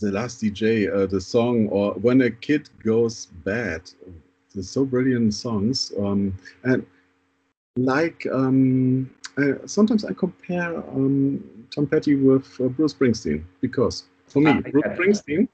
the 0.00 0.10
last 0.10 0.42
dj 0.42 0.92
uh, 0.92 1.06
the 1.06 1.20
song 1.20 1.68
or 1.68 1.92
when 1.94 2.20
a 2.22 2.30
kid 2.30 2.68
goes 2.84 3.26
bad 3.44 3.82
they're 4.54 4.62
so 4.64 4.84
brilliant 4.84 5.32
songs 5.34 5.92
um 6.00 6.34
and 6.64 6.84
like 7.76 8.26
um 8.32 9.08
I, 9.38 9.52
sometimes 9.66 10.04
i 10.04 10.12
compare 10.12 10.76
um 10.90 11.42
tom 11.74 11.86
petty 11.86 12.16
with 12.16 12.60
uh, 12.60 12.68
bruce 12.68 12.94
springsteen 12.94 13.44
because 13.60 14.04
for 14.26 14.40
me 14.40 14.52
Ah, 14.52 14.60
bruce 14.60 14.84
springsteen 14.98 15.48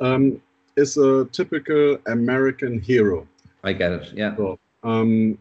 um 0.00 0.40
is 0.78 0.96
a 0.96 1.24
typical 1.38 1.98
american 2.06 2.80
hero 2.90 3.26
I 3.64 3.72
get 3.72 3.92
it. 3.92 4.12
Yeah. 4.14 4.36
so, 4.36 4.58
um, 4.82 5.38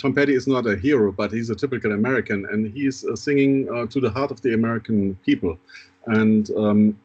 Tom 0.00 0.14
Petty 0.14 0.34
is 0.34 0.46
not 0.46 0.66
a 0.66 0.76
hero, 0.76 1.10
but 1.10 1.32
he's 1.32 1.50
a 1.50 1.56
typical 1.56 1.92
American, 1.92 2.46
and 2.46 2.72
he's 2.72 3.04
uh, 3.04 3.16
singing 3.16 3.68
uh, 3.74 3.86
to 3.86 4.00
the 4.00 4.10
heart 4.10 4.30
of 4.30 4.40
the 4.42 4.54
American 4.54 5.16
people. 5.26 5.58
And 6.06 6.48
um, 6.56 6.98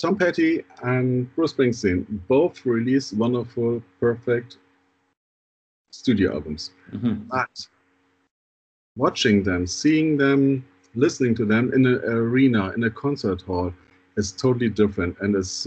Tom 0.00 0.16
Petty 0.16 0.64
and 0.82 1.34
Bruce 1.34 1.54
Springsteen 1.54 2.04
both 2.28 2.66
released 2.66 3.16
wonderful, 3.16 3.82
perfect 4.00 4.58
studio 5.90 6.34
albums. 6.34 6.72
Mhm. 6.92 7.28
But 7.28 7.66
watching 8.96 9.42
them, 9.42 9.66
seeing 9.66 10.16
them, 10.16 10.64
listening 10.94 11.34
to 11.36 11.44
them 11.46 11.72
in 11.72 11.86
an 11.86 12.04
arena, 12.04 12.72
in 12.76 12.84
a 12.84 12.90
concert 12.90 13.40
hall, 13.42 13.72
is 14.16 14.30
totally 14.32 14.68
different, 14.68 15.16
and 15.20 15.34
it's 15.34 15.66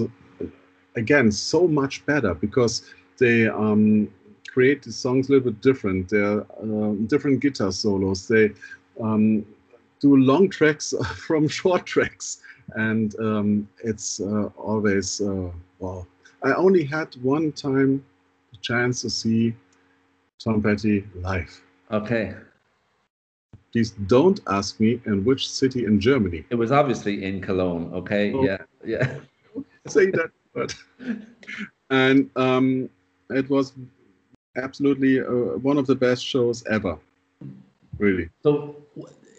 again 0.97 1.31
so 1.31 1.67
much 1.67 2.05
better 2.05 2.33
because 2.33 2.81
they 3.19 3.47
um, 3.47 4.09
create 4.49 4.83
the 4.83 4.91
songs 4.91 5.29
a 5.29 5.33
little 5.33 5.51
bit 5.51 5.61
different. 5.61 6.09
They're 6.09 6.41
uh, 6.41 6.91
different 7.07 7.39
guitar 7.39 7.71
solos. 7.71 8.27
They 8.27 8.51
um, 9.01 9.45
do 9.99 10.17
long 10.17 10.49
tracks 10.49 10.93
from 11.27 11.47
short 11.47 11.85
tracks, 11.85 12.41
and 12.75 13.15
um, 13.19 13.69
it's 13.83 14.19
uh, 14.19 14.49
always 14.57 15.21
uh, 15.21 15.51
wow. 15.79 16.05
I 16.43 16.53
only 16.53 16.83
had 16.83 17.15
one 17.21 17.51
time 17.51 18.03
the 18.51 18.57
chance 18.57 19.01
to 19.01 19.09
see 19.09 19.53
Tom 20.43 20.61
Petty 20.61 21.05
live. 21.15 21.61
Okay. 21.91 22.35
Please 23.71 23.91
don't 24.07 24.39
ask 24.47 24.79
me 24.79 25.01
in 25.05 25.25
which 25.25 25.49
city 25.49 25.85
in 25.85 25.99
Germany. 25.99 26.45
It 26.49 26.55
was 26.55 26.71
obviously 26.71 27.23
in 27.23 27.41
Cologne. 27.41 27.91
Okay. 27.93 28.33
Oh. 28.33 28.43
Yeah. 28.43 28.57
Yeah. 28.85 29.19
Say 29.87 30.11
that, 30.11 30.31
but 30.57 30.75
and 31.91 32.29
um, 32.35 32.89
it 33.29 33.49
was 33.49 33.73
absolutely 34.55 35.19
uh, 35.21 35.57
one 35.69 35.77
of 35.77 35.85
the 35.85 35.95
best 35.95 36.25
shows 36.25 36.65
ever. 36.67 36.97
Really. 37.99 38.29
So, 38.43 38.75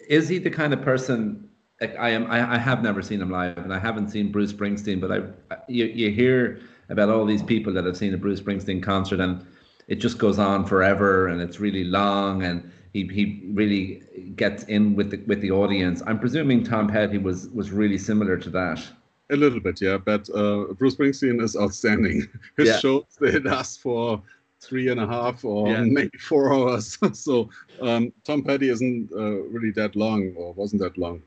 is 0.07 0.27
he 0.29 0.37
the 0.39 0.49
kind 0.49 0.73
of 0.73 0.81
person? 0.81 1.49
I 1.81 2.09
am. 2.09 2.29
I, 2.29 2.55
I 2.55 2.57
have 2.57 2.81
never 2.83 3.01
seen 3.01 3.21
him 3.21 3.31
live, 3.31 3.57
and 3.57 3.73
I 3.73 3.79
haven't 3.79 4.09
seen 4.09 4.31
Bruce 4.31 4.51
Springsteen. 4.51 4.99
But 4.99 5.11
I, 5.11 5.17
I- 5.53 5.59
you, 5.67 5.85
you 5.85 6.11
hear 6.11 6.59
about 6.89 7.09
all 7.09 7.25
these 7.25 7.43
people 7.43 7.71
that 7.73 7.85
have 7.85 7.95
seen 7.97 8.13
a 8.13 8.17
Bruce 8.17 8.41
Springsteen 8.41 8.81
concert, 8.81 9.19
and 9.19 9.45
it 9.87 9.95
just 9.95 10.17
goes 10.17 10.39
on 10.39 10.65
forever, 10.65 11.27
and 11.27 11.41
it's 11.41 11.59
really 11.59 11.83
long, 11.85 12.43
and 12.43 12.69
he 12.93 13.07
he 13.07 13.49
really 13.53 14.03
gets 14.35 14.63
in 14.63 14.95
with 14.95 15.11
the 15.11 15.17
with 15.27 15.39
the 15.41 15.51
audience. 15.51 16.01
I'm 16.05 16.19
presuming 16.19 16.63
Tom 16.63 16.87
Petty 16.87 17.17
was 17.17 17.47
was 17.49 17.71
really 17.71 17.97
similar 17.97 18.37
to 18.37 18.49
that. 18.49 18.81
A 19.31 19.35
little 19.35 19.59
bit, 19.59 19.79
yeah. 19.81 19.97
But 19.97 20.29
uh, 20.33 20.73
Bruce 20.73 20.95
Springsteen 20.95 21.41
is 21.41 21.55
outstanding. 21.55 22.27
His 22.57 22.67
Yeah. 22.69 22.79
shows 22.79 23.03
they 23.19 23.39
last 23.39 23.81
for 23.81 24.21
three 24.61 24.89
and 24.89 24.99
a 24.99 25.07
half 25.07 25.45
or 25.45 25.69
Yeah. 25.69 25.83
maybe 25.83 26.17
four 26.19 26.51
hours. 26.53 26.97
so 27.13 27.49
um, 27.81 28.11
Tom 28.25 28.43
Petty 28.43 28.69
isn't 28.69 29.11
uh, 29.13 29.41
really 29.53 29.71
that 29.71 29.95
long 29.95 30.33
or 30.35 30.53
wasn't 30.53 30.81
that 30.81 30.97
long. 30.97 31.21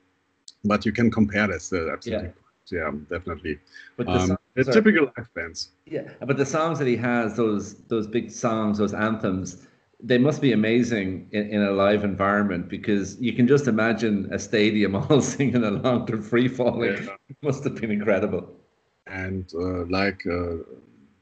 But 0.65 0.85
you 0.87 0.93
can 0.93 1.11
compare 1.11 1.47
this. 1.49 1.73
Absolutely. 1.73 2.31
Yeah. 2.71 2.91
definitely. 3.11 3.59
But 3.97 4.07
the 4.07 4.13
Um, 4.13 4.27
songs 4.29 4.39
it's 4.57 4.69
are- 4.69 4.73
typical 4.73 5.11
live 5.17 5.33
bands. 5.35 5.71
Yeah, 5.87 6.09
but 6.27 6.37
the 6.37 6.47
songs 6.47 6.79
that 6.79 6.87
he 6.89 6.97
has, 6.97 7.37
those 7.37 7.75
those 7.89 8.07
big 8.07 8.31
songs, 8.31 8.79
those 8.79 8.95
anthems, 8.95 9.67
they 10.03 10.19
must 10.19 10.41
be 10.43 10.53
amazing 10.53 11.29
in, 11.33 11.49
in 11.51 11.63
a 11.63 11.71
live 11.71 12.05
environment 12.05 12.69
because 12.69 13.21
you 13.21 13.33
can 13.33 13.47
just 13.47 13.69
imagine 13.69 14.29
a 14.33 14.39
stadium 14.39 14.97
all 15.11 15.21
singing 15.21 15.63
along 15.65 16.07
to 16.07 16.21
free 16.21 16.49
falling. 16.49 16.95
Yeah. 17.05 17.17
It 17.29 17.37
must 17.43 17.65
have 17.65 17.77
been 17.77 17.91
incredible. 17.91 18.49
and 19.07 19.53
uh, 19.55 19.85
like 19.87 20.25
uh, 20.27 20.57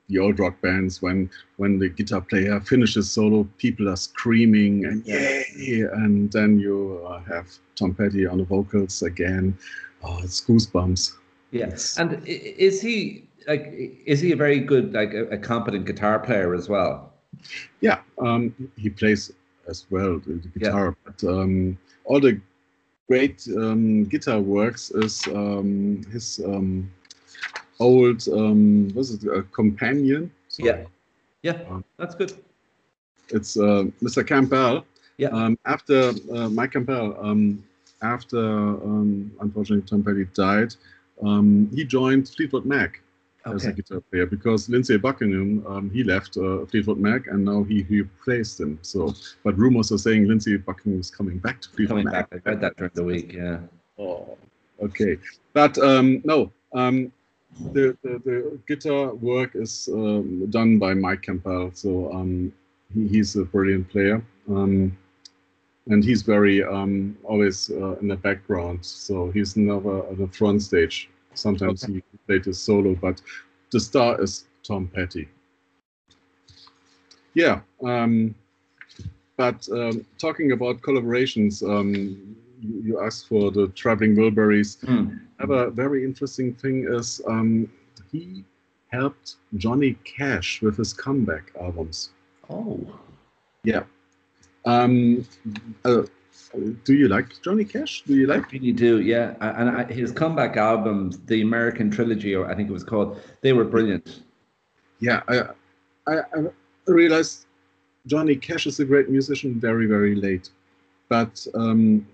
the 0.08 0.18
old 0.18 0.38
rock 0.38 0.60
bands 0.60 1.00
when 1.00 1.30
when 1.56 1.78
the 1.78 1.88
guitar 1.88 2.20
player 2.20 2.60
finishes 2.60 3.10
solo 3.10 3.44
people 3.58 3.88
are 3.88 3.96
screaming 3.96 4.84
and 4.84 5.06
yay 5.06 5.82
and 6.02 6.30
then 6.32 6.58
you 6.58 7.00
uh, 7.08 7.20
have 7.25 7.49
tom 7.76 7.94
petty 7.94 8.26
on 8.26 8.38
the 8.38 8.44
vocals 8.44 9.02
again 9.02 9.56
oh 10.04 10.18
it's 10.22 10.40
goosebumps 10.40 11.12
Yeah, 11.52 11.75
and 11.99 12.20
is 12.26 12.80
he 12.82 13.25
like 13.49 13.72
is 14.06 14.20
he 14.20 14.32
a 14.32 14.37
very 14.37 14.60
good 14.60 14.92
like 14.92 15.14
a, 15.14 15.25
a 15.30 15.38
competent 15.38 15.87
guitar 15.87 16.18
player 16.18 16.54
as 16.54 16.68
well? 16.68 17.10
Yeah 17.80 18.00
um, 18.18 18.52
he 18.76 18.88
plays 18.90 19.32
as 19.68 19.87
well 19.90 20.18
the, 20.26 20.35
the 20.35 20.50
Yeah. 20.56 20.68
guitar 20.68 20.97
but 21.04 21.23
um, 21.25 21.78
all 22.04 22.20
the 22.20 22.40
great 23.09 23.47
um, 23.56 24.04
guitar 24.04 24.40
works 24.40 24.90
is 24.90 25.26
um, 25.28 26.02
his 26.12 26.40
um, 26.44 26.90
old 27.78 28.26
um, 28.28 28.88
was 28.94 29.11
it 29.14 29.25
a 29.28 29.42
companion 29.52 30.30
Yeah. 30.59 30.85
Yeah, 31.42 31.59
Um, 31.70 31.85
that's 31.97 32.14
good. 32.14 32.32
it's 33.30 33.56
uh, 33.56 33.85
Mr. 34.02 34.26
Campbell. 34.26 34.85
Yeah. 35.16 35.28
Um, 35.28 35.56
after 35.64 36.12
uh, 36.35 36.49
Mike 36.50 36.73
Campbell, 36.73 37.16
um, 37.20 37.62
after 38.02 38.38
um, 38.38 39.32
unfortunately 39.40 39.87
Tom 39.88 40.02
Petty 40.02 40.26
died, 40.35 40.75
um, 41.23 41.70
he 41.75 41.85
joined 41.85 42.28
Fleetwood 42.28 42.66
Mac 42.66 43.00
as 43.47 43.64
a 43.64 43.73
guitar 43.73 44.00
player 44.00 44.26
because 44.26 44.68
Lindsey 44.68 44.97
Buckingham 44.99 45.66
um, 45.66 45.90
he 45.90 46.04
left 46.04 46.37
uh, 46.37 46.66
Fleetwood 46.66 46.99
Mac 46.99 47.26
and 47.26 47.44
now 47.44 47.62
he, 47.62 47.82
he 47.82 48.02
replaced 48.02 48.61
him. 48.61 48.78
So, 48.82 49.14
but 49.44 49.56
rumors 49.59 49.90
are 49.92 49.99
saying 49.99 50.28
Lindsey 50.28 50.56
Buckingham 50.56 51.00
is 51.00 51.11
coming 51.11 51.38
back 51.38 51.61
to 51.62 51.68
Fleetwood 51.70 52.04
Coming 52.04 52.12
Mac. 52.12 52.30
back, 52.30 52.42
I 52.44 52.50
read 52.50 52.61
that 52.61 52.76
during 52.76 52.92
the 52.94 53.04
week. 53.04 53.32
Yeah. 53.32 53.61
Oh, 53.99 54.37
okay. 54.82 55.16
But 55.52 55.78
um, 55.78 56.20
no, 56.25 56.52
um, 56.75 57.12
the, 57.73 57.97
the, 58.02 58.20
the 58.25 58.59
guitar 58.68 59.14
work 59.14 59.54
is 59.54 59.88
um, 59.92 60.47
done 60.50 60.78
by 60.78 60.94
Mike 60.94 61.23
Campbell. 61.23 61.70
So 61.75 62.12
um, 62.12 62.52
he, 62.94 63.09
he's 63.09 63.37
a 63.37 63.44
brilliant 63.44 63.88
player. 63.88 64.23
Um, 64.49 64.97
and 65.87 66.04
he's 66.04 66.23
very 66.23 66.62
um, 66.62 67.16
always 67.25 67.70
uh, 67.70 67.97
in 68.00 68.09
the 68.09 68.16
background. 68.16 68.85
So 68.85 69.30
he's 69.30 69.56
never 69.56 70.06
at 70.09 70.18
the 70.18 70.28
front 70.28 70.62
stage. 70.62 71.09
Sometimes 71.34 71.84
Okay. 71.84 71.94
he 71.94 72.02
played 72.26 72.44
his 72.44 72.60
solo, 72.60 72.94
but 72.94 73.20
the 73.70 73.80
star 73.80 74.20
is 74.20 74.44
Tom 74.62 74.88
Petty. 74.88 75.28
Yeah. 77.34 77.60
Um, 77.82 78.34
but 79.37 79.66
um, 79.72 80.04
talking 80.18 80.52
about 80.52 80.80
collaborations, 80.82 81.62
um, 81.62 82.37
you, 82.60 82.82
you, 82.84 83.00
asked 83.00 83.28
for 83.28 83.50
the 83.50 83.68
Traveling 83.68 84.16
Wilburys. 84.16 84.78
Mm. 84.84 85.20
Another 85.38 85.70
very 85.70 86.04
interesting 86.04 86.54
thing 86.54 86.87
is 86.90 87.22
um, 87.26 87.70
he 88.12 88.44
helped 88.88 89.37
Johnny 89.56 89.94
Cash 90.04 90.60
with 90.60 90.76
his 90.76 90.92
comeback 90.92 91.52
albums. 91.58 92.10
Oh. 92.50 92.78
Yeah. 93.64 93.84
Um, 94.66 95.25
uh, 95.84 96.02
do 96.85 96.94
you 96.94 97.09
like 97.09 97.40
Johnny 97.42 97.64
Cash? 97.64 98.02
Do 98.06 98.14
you 98.14 98.26
like? 98.26 98.47
I 98.47 98.49
really 98.52 98.73
do, 98.73 99.00
yeah. 99.00 99.35
And 99.40 99.70
I, 99.70 99.85
his 99.85 100.12
comeback 100.12 100.56
albums, 100.56 101.18
the 101.26 101.42
American 101.42 101.90
Trilogy, 101.90 102.35
or 102.35 102.50
I 102.50 102.54
think 102.54 102.68
it 102.68 102.73
was 102.73 102.85
called, 102.85 103.20
they 103.40 103.52
were 103.52 103.64
brilliant. 103.64 104.23
Yeah, 105.00 105.23
I, 105.28 105.42
I, 106.06 106.18
I 106.35 106.40
realized 106.87 107.47
Johnny 108.06 108.37
Cash 108.37 108.66
is 108.66 108.80
a 108.80 108.85
great 108.85 109.09
musician 109.09 109.61
very, 109.61 109.87
very 109.87 110.14
late. 110.14 110.50
But 111.09 111.47
um, 111.54 112.06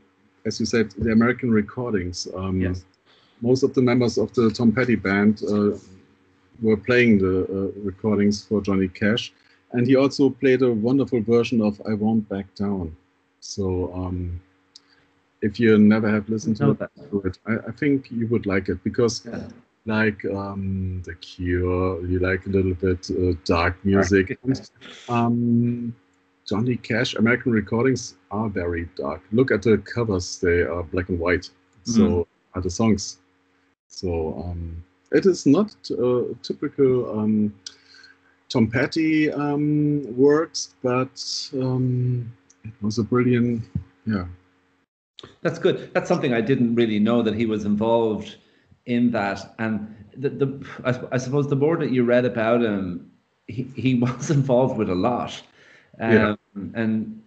as 0.45 0.61
you 0.61 0.67
said, 0.67 0.93
the 0.93 1.13
American 1.13 1.51
recordings, 1.51 2.29
um, 2.37 2.61
yes. 2.61 2.85
most 3.41 3.63
of 3.63 3.75
the 3.75 3.83
members 3.83 4.19
of 4.19 4.33
the 4.35 4.51
Tom 4.51 4.73
Petty 4.73 4.97
band 4.97 5.43
uh, 5.45 5.77
were 6.63 6.77
playing 6.77 7.19
the 7.19 7.45
uh, 7.45 7.81
recordings 7.83 8.45
for 8.45 8.61
Johnny 8.61 8.89
Cash. 8.89 9.33
And 9.73 9.87
he 9.87 9.97
also 9.97 10.31
played 10.31 10.63
a 10.63 10.73
wonderful 10.73 11.21
version 11.21 11.61
of 11.61 11.81
I 11.89 11.95
Won't 11.95 12.29
Back 12.29 12.55
Down. 12.55 12.97
So 13.41 13.93
um, 13.95 14.41
if 15.43 15.61
you 15.61 15.79
never 15.79 16.11
have 16.11 16.29
listened 16.29 16.57
to 16.59 16.71
it, 17.25 17.39
I, 17.47 17.69
I, 17.69 17.73
think 17.73 18.11
you 18.11 18.27
would 18.29 18.47
like 18.47 18.69
it 18.69 18.83
because 18.83 19.25
yeah. 19.25 19.49
like 19.85 20.25
um, 20.27 21.03
The 21.05 21.15
Cure, 21.15 22.05
you 22.07 22.19
like 22.19 22.47
a 22.47 22.51
little 22.51 22.75
bit 22.75 23.11
uh, 23.11 23.39
dark 23.45 23.77
music. 23.85 24.39
um, 25.09 25.95
Johnny 26.49 26.77
Cash, 26.77 27.15
American 27.15 27.53
recordings 27.53 28.15
are 28.31 28.49
very 28.49 28.89
dark. 28.97 29.21
Look 29.33 29.51
at 29.51 29.63
the 29.63 29.79
covers, 29.79 30.39
they 30.39 30.63
are 30.63 30.83
black 30.83 31.09
and 31.09 31.19
white. 31.19 31.51
So 31.85 32.01
mm. 32.01 32.27
are 32.55 32.63
the 32.63 32.71
songs. 32.71 33.19
So 33.89 34.45
um, 34.45 34.85
it 35.13 35.27
is 35.27 35.47
not 35.47 35.75
uh, 35.91 36.23
typical 36.43 37.19
um, 37.19 37.55
Tom 38.49 38.71
Petty 38.71 39.31
um, 39.33 40.05
works, 40.17 40.75
but 40.83 41.51
um, 41.55 42.33
it 42.69 42.85
was 42.85 42.99
a 42.99 43.05
brilliant, 43.05 43.65
yeah. 44.07 44.27
That's 45.43 45.59
good. 45.59 45.93
That's 45.95 46.09
something 46.09 46.33
I 46.33 46.41
didn't 46.41 46.75
really 46.75 46.99
know 46.99 47.23
that 47.23 47.35
he 47.35 47.47
was 47.47 47.65
involved 47.65 48.37
in 48.87 49.11
that. 49.13 49.55
And 49.59 49.95
the, 50.17 50.29
the 50.29 50.67
I, 50.85 51.15
I 51.15 51.19
suppose 51.19 51.49
the 51.49 51.57
more 51.57 51.77
that 51.77 51.91
you 51.91 52.05
read 52.05 52.25
about 52.25 52.63
him, 52.63 53.11
he, 53.47 53.67
he 53.75 53.95
was 54.19 54.31
involved 54.31 54.77
with 54.77 54.91
a 54.91 54.95
lot. 54.95 55.41
Um, 56.01 56.13
yeah. 56.13 56.35
And 56.75 57.23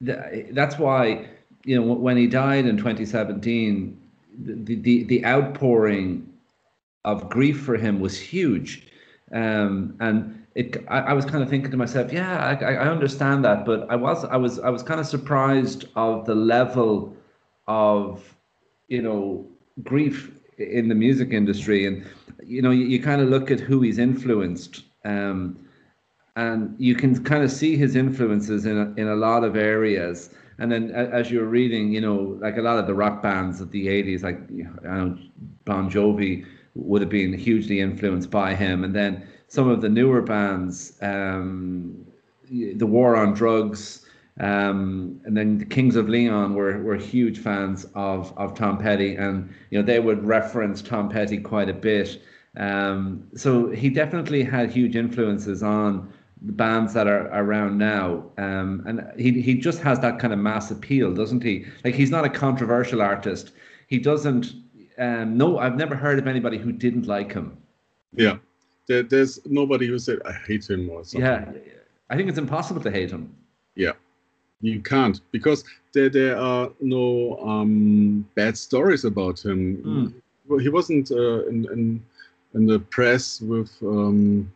the, 0.00 0.46
that's 0.52 0.78
why, 0.78 1.28
you 1.64 1.80
know, 1.80 1.94
when 1.94 2.16
he 2.16 2.26
died 2.26 2.66
in 2.66 2.76
2017, 2.76 4.00
the, 4.44 4.76
the, 4.76 5.04
the 5.04 5.24
outpouring 5.24 6.28
of 7.04 7.28
grief 7.28 7.60
for 7.60 7.76
him 7.76 8.00
was 8.00 8.18
huge. 8.18 8.86
Um, 9.32 9.96
and 10.00 10.43
it 10.54 10.84
I, 10.88 11.00
I, 11.00 11.12
was 11.12 11.24
kind 11.24 11.42
of 11.42 11.50
thinking 11.50 11.70
to 11.70 11.76
myself, 11.76 12.12
yeah, 12.12 12.56
I, 12.60 12.74
I 12.74 12.88
understand 12.88 13.44
that, 13.44 13.64
but 13.64 13.90
I 13.90 13.96
was 13.96 14.24
I 14.24 14.36
was 14.36 14.60
I 14.60 14.70
was 14.70 14.82
kind 14.82 15.00
of 15.00 15.06
surprised 15.06 15.86
of 15.96 16.26
the 16.26 16.34
level 16.34 17.16
of 17.66 18.36
you 18.88 19.02
know 19.02 19.46
grief 19.82 20.30
in 20.58 20.88
the 20.88 20.94
music 20.94 21.30
industry, 21.32 21.86
and 21.86 22.06
you 22.42 22.62
know 22.62 22.70
you, 22.70 22.86
you 22.86 23.02
kind 23.02 23.20
of 23.20 23.28
look 23.28 23.50
at 23.50 23.58
who 23.58 23.80
he's 23.80 23.98
influenced, 23.98 24.84
um, 25.04 25.58
and 26.36 26.74
you 26.78 26.94
can 26.94 27.22
kind 27.24 27.42
of 27.42 27.50
see 27.50 27.76
his 27.76 27.96
influences 27.96 28.64
in 28.66 28.78
a, 28.78 28.94
in 29.00 29.08
a 29.08 29.16
lot 29.16 29.44
of 29.44 29.56
areas. 29.56 30.30
And 30.58 30.70
then 30.70 30.92
as 30.92 31.32
you're 31.32 31.46
reading, 31.46 31.90
you 31.90 32.00
know, 32.00 32.38
like 32.40 32.58
a 32.58 32.62
lot 32.62 32.78
of 32.78 32.86
the 32.86 32.94
rock 32.94 33.20
bands 33.20 33.60
of 33.60 33.72
the 33.72 33.88
'80s, 33.88 34.22
like 34.22 34.38
you 34.48 34.70
know, 34.84 35.18
Bon 35.64 35.90
Jovi 35.90 36.46
would 36.76 37.00
have 37.00 37.10
been 37.10 37.32
hugely 37.32 37.80
influenced 37.80 38.30
by 38.30 38.54
him, 38.54 38.84
and 38.84 38.94
then 38.94 39.26
some 39.48 39.68
of 39.68 39.80
the 39.80 39.88
newer 39.88 40.22
bands, 40.22 40.98
um, 41.02 42.06
the 42.50 42.86
War 42.86 43.16
on 43.16 43.34
Drugs, 43.34 44.04
um, 44.40 45.20
and 45.24 45.36
then 45.36 45.58
the 45.58 45.64
Kings 45.64 45.94
of 45.94 46.08
Leon 46.08 46.54
were, 46.54 46.82
were 46.82 46.96
huge 46.96 47.38
fans 47.38 47.86
of, 47.94 48.36
of 48.36 48.54
Tom 48.54 48.78
Petty, 48.78 49.14
and 49.14 49.52
you 49.70 49.78
know 49.78 49.84
they 49.84 50.00
would 50.00 50.24
reference 50.24 50.82
Tom 50.82 51.08
Petty 51.08 51.38
quite 51.38 51.68
a 51.68 51.74
bit. 51.74 52.20
Um, 52.56 53.24
so 53.34 53.70
he 53.70 53.90
definitely 53.90 54.42
had 54.42 54.70
huge 54.70 54.96
influences 54.96 55.62
on 55.62 56.12
the 56.42 56.52
bands 56.52 56.92
that 56.94 57.06
are 57.06 57.28
around 57.32 57.78
now, 57.78 58.24
um, 58.38 58.82
and 58.86 59.06
he 59.18 59.40
he 59.40 59.54
just 59.54 59.80
has 59.80 60.00
that 60.00 60.18
kind 60.18 60.32
of 60.32 60.38
mass 60.38 60.70
appeal, 60.70 61.14
doesn't 61.14 61.42
he? 61.42 61.64
Like 61.84 61.94
he's 61.94 62.10
not 62.10 62.24
a 62.24 62.28
controversial 62.28 63.02
artist. 63.02 63.52
He 63.86 63.98
doesn't. 63.98 64.52
Um, 64.98 65.36
no, 65.36 65.58
I've 65.58 65.76
never 65.76 65.94
heard 65.96 66.18
of 66.18 66.26
anybody 66.28 66.58
who 66.58 66.70
didn't 66.70 67.06
like 67.06 67.32
him. 67.32 67.56
Yeah, 68.14 68.38
there, 68.86 69.02
there's 69.02 69.40
nobody 69.46 69.86
who 69.86 69.98
said 69.98 70.18
I 70.24 70.32
hate 70.32 70.68
him 70.68 70.90
or 70.90 71.04
something. 71.04 71.20
Yeah, 71.22 71.52
I 72.10 72.16
think 72.16 72.28
it's 72.28 72.38
impossible 72.38 72.80
to 72.82 72.90
hate 72.90 73.10
him. 73.10 73.34
Yeah, 73.74 73.92
you 74.60 74.80
can't 74.80 75.20
because 75.30 75.64
there 75.92 76.08
there 76.08 76.36
are 76.38 76.70
no 76.80 77.38
um, 77.40 78.28
bad 78.34 78.56
stories 78.56 79.04
about 79.04 79.44
him. 79.44 80.12
Mm. 80.48 80.60
He 80.60 80.68
wasn't 80.68 81.10
uh, 81.10 81.46
in, 81.46 81.66
in 81.72 82.04
in 82.54 82.66
the 82.66 82.78
press 82.78 83.40
with 83.40 83.72
um, 83.82 84.52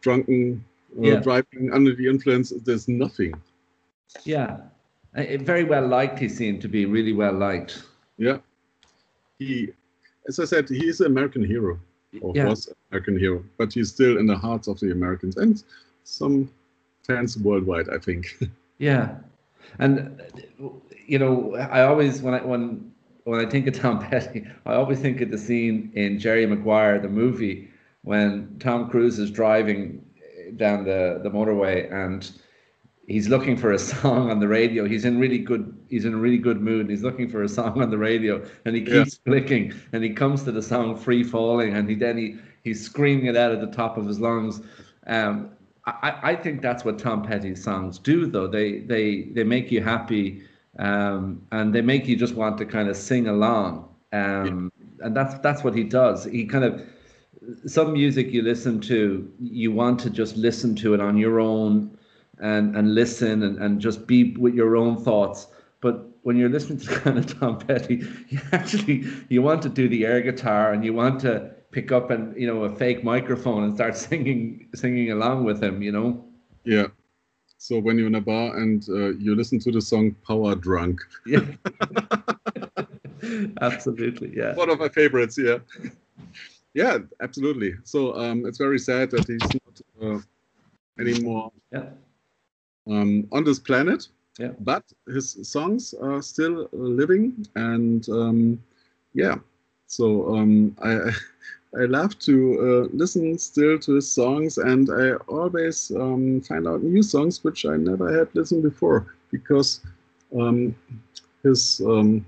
drunken 0.00 0.64
uh, 0.98 1.02
yeah. 1.02 1.16
driving 1.16 1.72
under 1.72 1.94
the 1.94 2.08
influence. 2.08 2.50
There's 2.64 2.88
nothing. 2.88 3.34
Yeah, 4.24 4.58
very 5.14 5.64
well 5.64 5.86
liked. 5.86 6.18
He 6.18 6.28
seemed 6.28 6.62
to 6.62 6.68
be 6.68 6.86
really 6.86 7.12
well 7.12 7.34
liked. 7.34 7.82
Yeah, 8.18 8.38
he, 9.38 9.72
as 10.28 10.38
I 10.38 10.44
said, 10.44 10.68
he 10.68 10.86
is 10.86 11.00
an 11.00 11.06
American 11.06 11.44
hero 11.44 11.78
or 12.20 12.32
yeah. 12.34 12.48
was 12.48 12.72
American 12.90 13.18
hero, 13.18 13.44
but 13.58 13.72
he's 13.72 13.90
still 13.92 14.18
in 14.18 14.26
the 14.26 14.36
hearts 14.36 14.68
of 14.68 14.80
the 14.80 14.92
Americans 14.92 15.36
and 15.36 15.62
some 16.04 16.50
fans 17.06 17.38
worldwide, 17.38 17.88
I 17.88 17.98
think. 17.98 18.38
yeah, 18.78 19.16
and 19.78 20.22
you 21.06 21.18
know, 21.18 21.54
I 21.56 21.82
always 21.82 22.22
when 22.22 22.34
I 22.34 22.42
when 22.42 22.92
when 23.24 23.44
I 23.44 23.48
think 23.48 23.66
of 23.66 23.74
Tom 23.74 23.98
Petty, 24.10 24.46
I 24.66 24.74
always 24.74 25.00
think 25.00 25.20
of 25.20 25.30
the 25.30 25.38
scene 25.38 25.90
in 25.94 26.18
Jerry 26.18 26.46
Maguire, 26.46 26.98
the 26.98 27.08
movie, 27.08 27.68
when 28.02 28.56
Tom 28.60 28.88
Cruise 28.88 29.18
is 29.18 29.30
driving 29.30 30.04
down 30.56 30.84
the 30.84 31.20
the 31.22 31.30
motorway 31.30 31.92
and 31.92 32.30
he's 33.06 33.28
looking 33.28 33.56
for 33.56 33.72
a 33.72 33.78
song 33.78 34.30
on 34.30 34.40
the 34.40 34.48
radio. 34.48 34.86
He's 34.86 35.04
in 35.04 35.18
really 35.18 35.38
good. 35.38 35.76
He's 35.88 36.04
in 36.04 36.14
a 36.14 36.16
really 36.16 36.38
good 36.38 36.60
mood. 36.60 36.90
he's 36.90 37.02
looking 37.02 37.28
for 37.28 37.42
a 37.42 37.48
song 37.48 37.80
on 37.80 37.90
the 37.90 37.98
radio, 37.98 38.44
and 38.64 38.74
he 38.74 38.82
keeps 38.82 39.18
yeah. 39.24 39.32
clicking. 39.32 39.72
And 39.92 40.02
he 40.04 40.10
comes 40.10 40.42
to 40.44 40.52
the 40.52 40.62
song 40.62 40.96
"Free 40.96 41.22
Falling," 41.22 41.74
and 41.74 41.88
he 41.88 41.94
then 41.94 42.18
he 42.18 42.36
he's 42.62 42.84
screaming 42.84 43.26
it 43.26 43.36
out 43.36 43.52
at 43.52 43.60
the 43.60 43.74
top 43.74 43.96
of 43.96 44.06
his 44.06 44.20
lungs. 44.20 44.60
Um, 45.06 45.50
I, 45.86 46.18
I 46.22 46.34
think 46.36 46.62
that's 46.62 46.84
what 46.84 46.98
Tom 46.98 47.22
Petty's 47.22 47.62
songs 47.62 47.98
do, 47.98 48.26
though. 48.26 48.48
They 48.48 48.80
they 48.80 49.22
they 49.34 49.44
make 49.44 49.70
you 49.70 49.82
happy, 49.82 50.42
um, 50.78 51.42
and 51.52 51.74
they 51.74 51.82
make 51.82 52.06
you 52.06 52.16
just 52.16 52.34
want 52.34 52.58
to 52.58 52.66
kind 52.66 52.88
of 52.88 52.96
sing 52.96 53.28
along. 53.28 53.88
Um, 54.12 54.72
yeah. 54.98 55.06
And 55.06 55.16
that's 55.16 55.34
that's 55.40 55.62
what 55.62 55.74
he 55.74 55.84
does. 55.84 56.24
He 56.24 56.46
kind 56.46 56.64
of 56.64 56.82
some 57.66 57.92
music 57.92 58.32
you 58.32 58.42
listen 58.42 58.80
to, 58.80 59.30
you 59.38 59.70
want 59.70 60.00
to 60.00 60.10
just 60.10 60.36
listen 60.36 60.74
to 60.76 60.94
it 60.94 61.00
on 61.00 61.16
your 61.16 61.38
own 61.38 61.96
and 62.40 62.76
and 62.76 62.94
listen 62.94 63.42
and, 63.42 63.58
and 63.58 63.80
just 63.80 64.06
be 64.06 64.34
with 64.36 64.54
your 64.54 64.76
own 64.76 64.96
thoughts. 64.96 65.48
But 65.80 66.06
when 66.22 66.36
you're 66.36 66.48
listening 66.48 66.78
to 66.80 66.86
kind 67.00 67.18
of 67.18 67.38
Tom 67.38 67.58
Petty, 67.58 68.06
you 68.28 68.40
actually 68.52 69.04
you 69.28 69.42
want 69.42 69.62
to 69.62 69.68
do 69.68 69.88
the 69.88 70.04
air 70.04 70.20
guitar 70.20 70.72
and 70.72 70.84
you 70.84 70.92
want 70.92 71.20
to 71.20 71.50
pick 71.70 71.92
up 71.92 72.10
and 72.10 72.36
you 72.40 72.46
know 72.46 72.64
a 72.64 72.74
fake 72.74 73.04
microphone 73.04 73.64
and 73.64 73.74
start 73.74 73.96
singing 74.08 74.68
singing 74.74 75.12
along 75.12 75.44
with 75.44 75.62
him. 75.62 75.82
You 75.82 75.92
know. 75.92 76.24
Yeah. 76.64 76.88
So 77.58 77.78
when 77.78 77.96
you're 77.96 78.06
in 78.06 78.14
a 78.16 78.20
bar 78.20 78.56
and 78.58 78.86
uh, 78.90 79.14
you 79.14 79.34
listen 79.34 79.58
to 79.60 79.72
the 79.72 79.80
song 79.80 80.14
Power 80.26 80.54
Drunk. 80.54 81.00
Yeah. 81.24 81.40
absolutely. 83.62 84.36
Yeah. 84.36 84.54
One 84.54 84.68
of 84.68 84.78
my 84.78 84.90
favorites. 84.90 85.38
Yeah. 85.38 85.58
Yeah, 86.74 86.98
absolutely. 87.22 87.74
So 87.84 88.14
um, 88.14 88.44
it's 88.44 88.58
very 88.58 88.78
sad 88.78 89.10
that 89.12 89.26
he's 89.26 89.40
not 89.40 89.80
uh, 90.02 90.20
anymore. 91.00 91.50
Yeah 91.72 91.88
um, 92.88 93.26
on 93.32 93.44
this 93.44 93.58
planet. 93.58 94.08
Yeah. 94.38 94.52
But 94.60 94.84
his 95.06 95.38
songs 95.42 95.94
are 95.94 96.20
still 96.22 96.68
living, 96.72 97.46
and 97.54 98.06
um, 98.08 98.62
yeah. 99.14 99.36
So 99.86 100.34
um, 100.36 100.76
I 100.82 101.10
I 101.80 101.84
love 101.86 102.18
to 102.20 102.34
uh, 102.86 102.88
listen 102.96 103.38
still 103.38 103.78
to 103.78 103.94
his 103.94 104.10
songs, 104.10 104.58
and 104.58 104.90
I 104.90 105.12
always 105.28 105.90
um, 105.96 106.40
find 106.42 106.66
out 106.66 106.82
new 106.82 107.02
songs 107.02 107.42
which 107.44 107.64
I 107.66 107.76
never 107.76 108.16
had 108.16 108.34
listened 108.34 108.62
before 108.62 109.14
because 109.30 109.80
um, 110.38 110.74
his 111.42 111.80
um, 111.86 112.24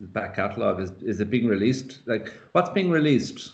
back 0.00 0.34
catalog 0.36 0.80
is 0.80 0.90
is 1.02 1.20
it 1.20 1.30
being 1.30 1.46
released? 1.46 2.00
Like 2.06 2.32
what's 2.52 2.70
being 2.70 2.90
released? 2.90 3.52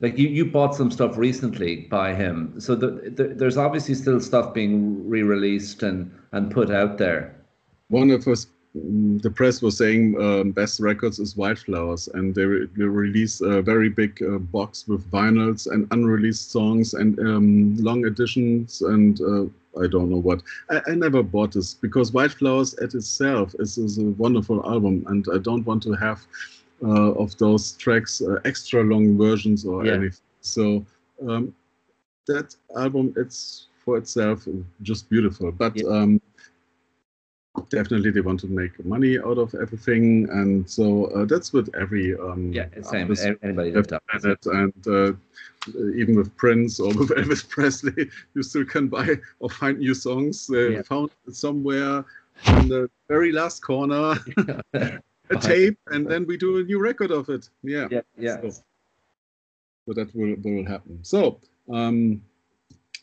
Like 0.00 0.16
you, 0.16 0.28
you 0.28 0.46
bought 0.46 0.74
some 0.74 0.90
stuff 0.90 1.18
recently 1.18 1.82
by 1.90 2.14
him, 2.14 2.58
so 2.58 2.74
the, 2.74 3.10
the, 3.10 3.34
there's 3.34 3.58
obviously 3.58 3.94
still 3.94 4.18
stuff 4.20 4.54
being 4.54 5.06
re-released 5.08 5.82
and 5.82 6.10
and 6.32 6.50
put 6.50 6.70
out 6.70 6.96
there. 6.96 7.36
One 7.88 8.10
of 8.10 8.26
us, 8.26 8.46
the 8.74 9.30
press 9.30 9.60
was 9.60 9.76
saying 9.76 10.16
um, 10.22 10.52
best 10.52 10.80
records 10.80 11.18
is 11.18 11.36
Wildflowers, 11.36 12.08
and 12.14 12.34
they, 12.34 12.44
re- 12.44 12.68
they 12.76 12.84
release 12.84 13.40
a 13.40 13.60
very 13.60 13.88
big 13.88 14.22
uh, 14.22 14.38
box 14.38 14.86
with 14.86 15.10
vinyls 15.10 15.66
and 15.70 15.86
unreleased 15.90 16.50
songs 16.50 16.94
and 16.94 17.18
um, 17.18 17.76
long 17.76 18.06
editions 18.06 18.80
and 18.80 19.20
uh, 19.20 19.46
I 19.78 19.86
don't 19.86 20.10
know 20.10 20.20
what. 20.20 20.42
I, 20.68 20.80
I, 20.88 20.94
never 20.94 21.22
bought 21.22 21.52
this 21.52 21.74
because 21.74 22.12
Wildflowers 22.12 22.74
at 22.74 22.94
itself 22.94 23.54
is, 23.58 23.78
is 23.78 23.98
a 23.98 24.04
wonderful 24.04 24.64
album, 24.68 25.04
and 25.06 25.24
I 25.32 25.38
don't 25.38 25.64
want 25.64 25.82
to 25.84 25.92
have 25.92 26.26
of 26.82 27.36
those 27.38 27.72
tracks 27.72 28.22
uh, 28.22 28.40
extra 28.44 28.82
long 28.82 29.16
versions 29.18 29.66
or 29.66 29.84
yeah. 29.84 29.94
anything. 29.94 30.20
So 30.40 30.84
um, 31.26 31.54
that 32.26 32.54
album, 32.76 33.12
it's 33.16 33.66
for 33.84 33.96
itself 33.96 34.46
just 34.82 35.08
beautiful. 35.10 35.52
But 35.52 35.76
yeah. 35.76 35.88
um, 35.88 36.20
definitely 37.68 38.10
they 38.10 38.20
want 38.20 38.40
to 38.40 38.46
make 38.46 38.82
money 38.84 39.18
out 39.18 39.38
of 39.38 39.54
everything, 39.54 40.28
and 40.30 40.68
so 40.68 41.06
uh, 41.06 41.24
that's 41.24 41.52
with 41.52 41.68
every 41.74 42.18
um, 42.18 42.52
yeah, 42.52 42.66
same. 42.82 43.14
Anybody 43.42 43.72
that. 43.72 44.46
And 44.46 44.86
uh, 44.86 45.12
even 45.96 46.16
with 46.16 46.34
Prince 46.36 46.80
or 46.80 46.88
with 46.98 47.10
Elvis 47.10 47.48
Presley, 47.48 48.10
you 48.34 48.42
still 48.42 48.64
can 48.64 48.88
buy 48.88 49.16
or 49.40 49.50
find 49.50 49.78
new 49.78 49.94
songs 49.94 50.48
uh, 50.50 50.68
yeah. 50.68 50.82
found 50.82 51.10
somewhere 51.30 52.04
in 52.46 52.68
the 52.68 52.90
very 53.08 53.32
last 53.32 53.60
corner. 53.60 54.16
a 55.30 55.36
tape, 55.36 55.78
and 55.88 56.06
then 56.06 56.26
we 56.26 56.36
do 56.36 56.58
a 56.58 56.62
new 56.62 56.80
record 56.80 57.10
of 57.10 57.28
it. 57.28 57.48
Yeah. 57.62 57.88
Yeah. 57.90 58.00
Yeah. 58.18 58.40
So, 58.42 58.50
so 59.86 59.92
that 59.94 60.14
will 60.14 60.36
will 60.42 60.64
happen. 60.66 60.98
So 61.02 61.40
um, 61.72 62.22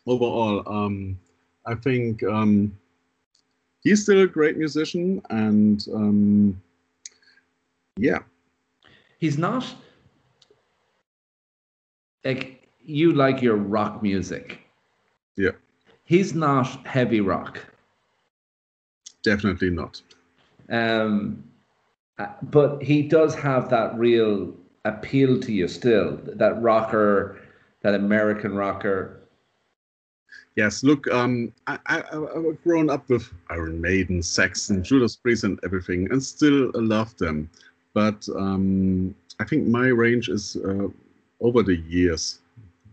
overall, 0.06 0.64
um, 0.68 1.18
I 1.66 1.76
think 1.76 2.24
um, 2.24 2.78
he's 3.82 4.04
still 4.04 4.22
a 4.22 4.28
great 4.28 4.58
musician, 4.58 5.22
and 5.30 5.86
um, 5.94 6.62
yeah, 7.98 8.20
he's 9.20 9.38
not 9.38 9.66
like 12.24 12.68
you 12.84 13.14
like 13.14 13.42
your 13.42 13.56
rock 13.56 14.02
music. 14.04 14.60
Yeah. 15.36 15.52
He's 16.04 16.34
not 16.34 16.86
heavy 16.88 17.22
rock. 17.22 17.66
Definitely 19.24 19.70
not. 19.70 20.02
Um, 20.70 21.44
uh, 22.20 22.28
but 22.44 22.82
he 22.82 23.02
does 23.04 23.36
have 23.36 23.70
that 23.70 23.98
real 23.98 24.54
appeal 24.86 25.40
to 25.40 25.52
you 25.52 25.68
still, 25.68 26.18
that 26.24 26.62
rocker, 26.62 27.40
that 27.82 27.94
American 27.94 28.56
rocker. 28.56 29.22
Yes, 30.56 30.84
look, 30.84 31.08
um, 31.12 31.54
I, 31.68 31.78
I, 31.86 31.98
I've 32.12 32.64
grown 32.64 32.90
up 32.90 33.08
with 33.10 33.32
Iron 33.52 33.80
Maiden, 33.80 34.24
Saxon, 34.24 34.84
Judas 34.84 35.16
Priest, 35.16 35.44
and 35.44 35.60
everything, 35.64 36.12
and 36.12 36.24
still 36.24 36.72
love 36.74 37.16
them. 37.18 37.48
But 37.94 38.28
um, 38.36 39.14
I 39.40 39.46
think 39.46 39.68
my 39.68 39.88
range 39.88 40.30
is 40.30 40.58
uh, 40.66 40.88
over 41.42 41.62
the 41.62 41.76
years. 41.88 42.40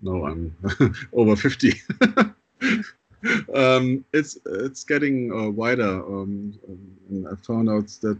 No, 0.02 0.26
I'm 0.26 0.54
over 1.14 1.36
50. 1.36 1.72
um, 3.54 4.04
it's 4.12 4.38
it's 4.44 4.84
getting 4.84 5.32
uh, 5.32 5.48
wider. 5.48 6.04
Um, 6.04 6.58
and 7.08 7.28
I 7.28 7.34
found 7.36 7.70
out 7.70 7.88
that 8.02 8.18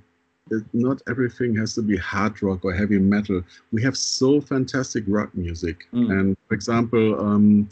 it, 0.51 0.63
not 0.73 1.03
everything 1.09 1.57
has 1.57 1.75
to 1.75 1.83
be 1.83 1.97
hard 1.97 2.43
rock 2.43 2.65
or 2.65 2.73
heavy 2.73 2.99
metal. 2.99 3.43
We 3.73 3.83
have 3.83 3.97
so 3.97 4.41
fantastic 4.41 5.05
rock 5.07 5.35
music. 5.35 5.87
Mm. 5.93 6.11
And 6.11 6.37
for 6.49 6.55
example, 6.55 7.21
um, 7.21 7.69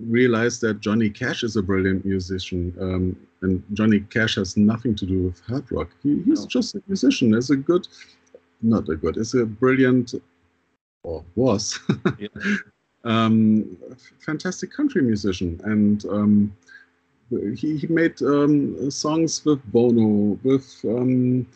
realize 0.00 0.60
that 0.60 0.80
Johnny 0.80 1.10
Cash 1.10 1.42
is 1.42 1.56
a 1.56 1.62
brilliant 1.62 2.04
musician. 2.04 2.74
Um, 2.80 3.16
and 3.42 3.62
Johnny 3.72 4.00
Cash 4.00 4.36
has 4.36 4.56
nothing 4.56 4.94
to 4.96 5.06
do 5.06 5.24
with 5.24 5.40
hard 5.40 5.70
rock. 5.70 5.90
He, 6.02 6.22
he's 6.22 6.42
no. 6.42 6.46
just 6.46 6.74
a 6.74 6.82
musician. 6.86 7.34
Is 7.34 7.50
a 7.50 7.56
good, 7.56 7.88
not 8.62 8.88
a 8.88 8.96
good, 8.96 9.16
is 9.16 9.34
a 9.34 9.44
brilliant, 9.44 10.14
or 11.02 11.24
was, 11.34 11.78
yeah. 12.18 12.28
um, 13.04 13.76
fantastic 14.20 14.70
country 14.70 15.02
musician. 15.02 15.60
And 15.64 16.04
um, 16.06 16.56
he, 17.30 17.76
he 17.76 17.86
made 17.88 18.20
um, 18.22 18.90
songs 18.90 19.44
with 19.44 19.62
Bono, 19.72 20.38
with 20.42 20.80
um, 20.84 21.46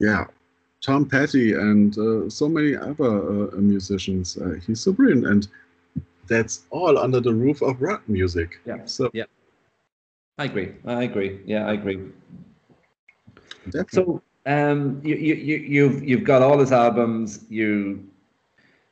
yeah, 0.00 0.24
Tom 0.80 1.06
Petty 1.06 1.52
and 1.52 1.96
uh, 1.98 2.28
so 2.28 2.48
many 2.48 2.74
other 2.74 3.52
uh, 3.52 3.56
musicians. 3.56 4.36
Uh, 4.38 4.58
he's 4.66 4.80
so 4.80 4.92
brilliant, 4.92 5.26
and 5.26 5.48
that's 6.26 6.62
all 6.70 6.98
under 6.98 7.20
the 7.20 7.32
roof 7.32 7.60
of 7.60 7.80
rock 7.80 8.02
music. 8.08 8.58
Yeah. 8.64 8.78
So 8.86 9.10
yeah, 9.12 9.24
I 10.38 10.46
agree. 10.46 10.74
I 10.86 11.02
agree. 11.02 11.40
Yeah, 11.44 11.66
I 11.66 11.74
agree. 11.74 12.00
Definitely. 13.66 13.88
So 13.92 14.22
um, 14.46 15.00
you 15.04 15.16
you 15.16 15.34
you 15.34 15.56
you've 15.56 16.02
you've 16.02 16.24
got 16.24 16.40
all 16.40 16.58
his 16.58 16.72
albums. 16.72 17.44
You 17.50 18.02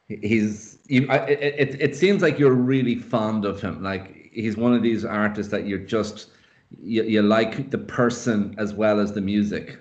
he's 0.09 0.79
you, 0.89 1.09
I, 1.09 1.17
it 1.27 1.81
it 1.81 1.97
seems 1.97 2.21
like 2.21 2.39
you're 2.39 2.53
really 2.53 2.97
fond 2.97 3.47
of 3.47 3.63
him. 3.63 3.83
Like 3.83 4.31
he's 4.31 4.59
one 4.59 4.75
of 4.75 4.83
these 4.83 5.07
artists 5.07 5.51
that 5.53 5.67
you're 5.67 5.79
just 5.79 6.29
you, 6.83 7.03
you 7.03 7.23
like 7.23 7.71
the 7.71 7.79
person 7.79 8.55
as 8.59 8.75
well 8.75 9.01
as 9.01 9.15
the 9.15 9.23
music. 9.23 9.79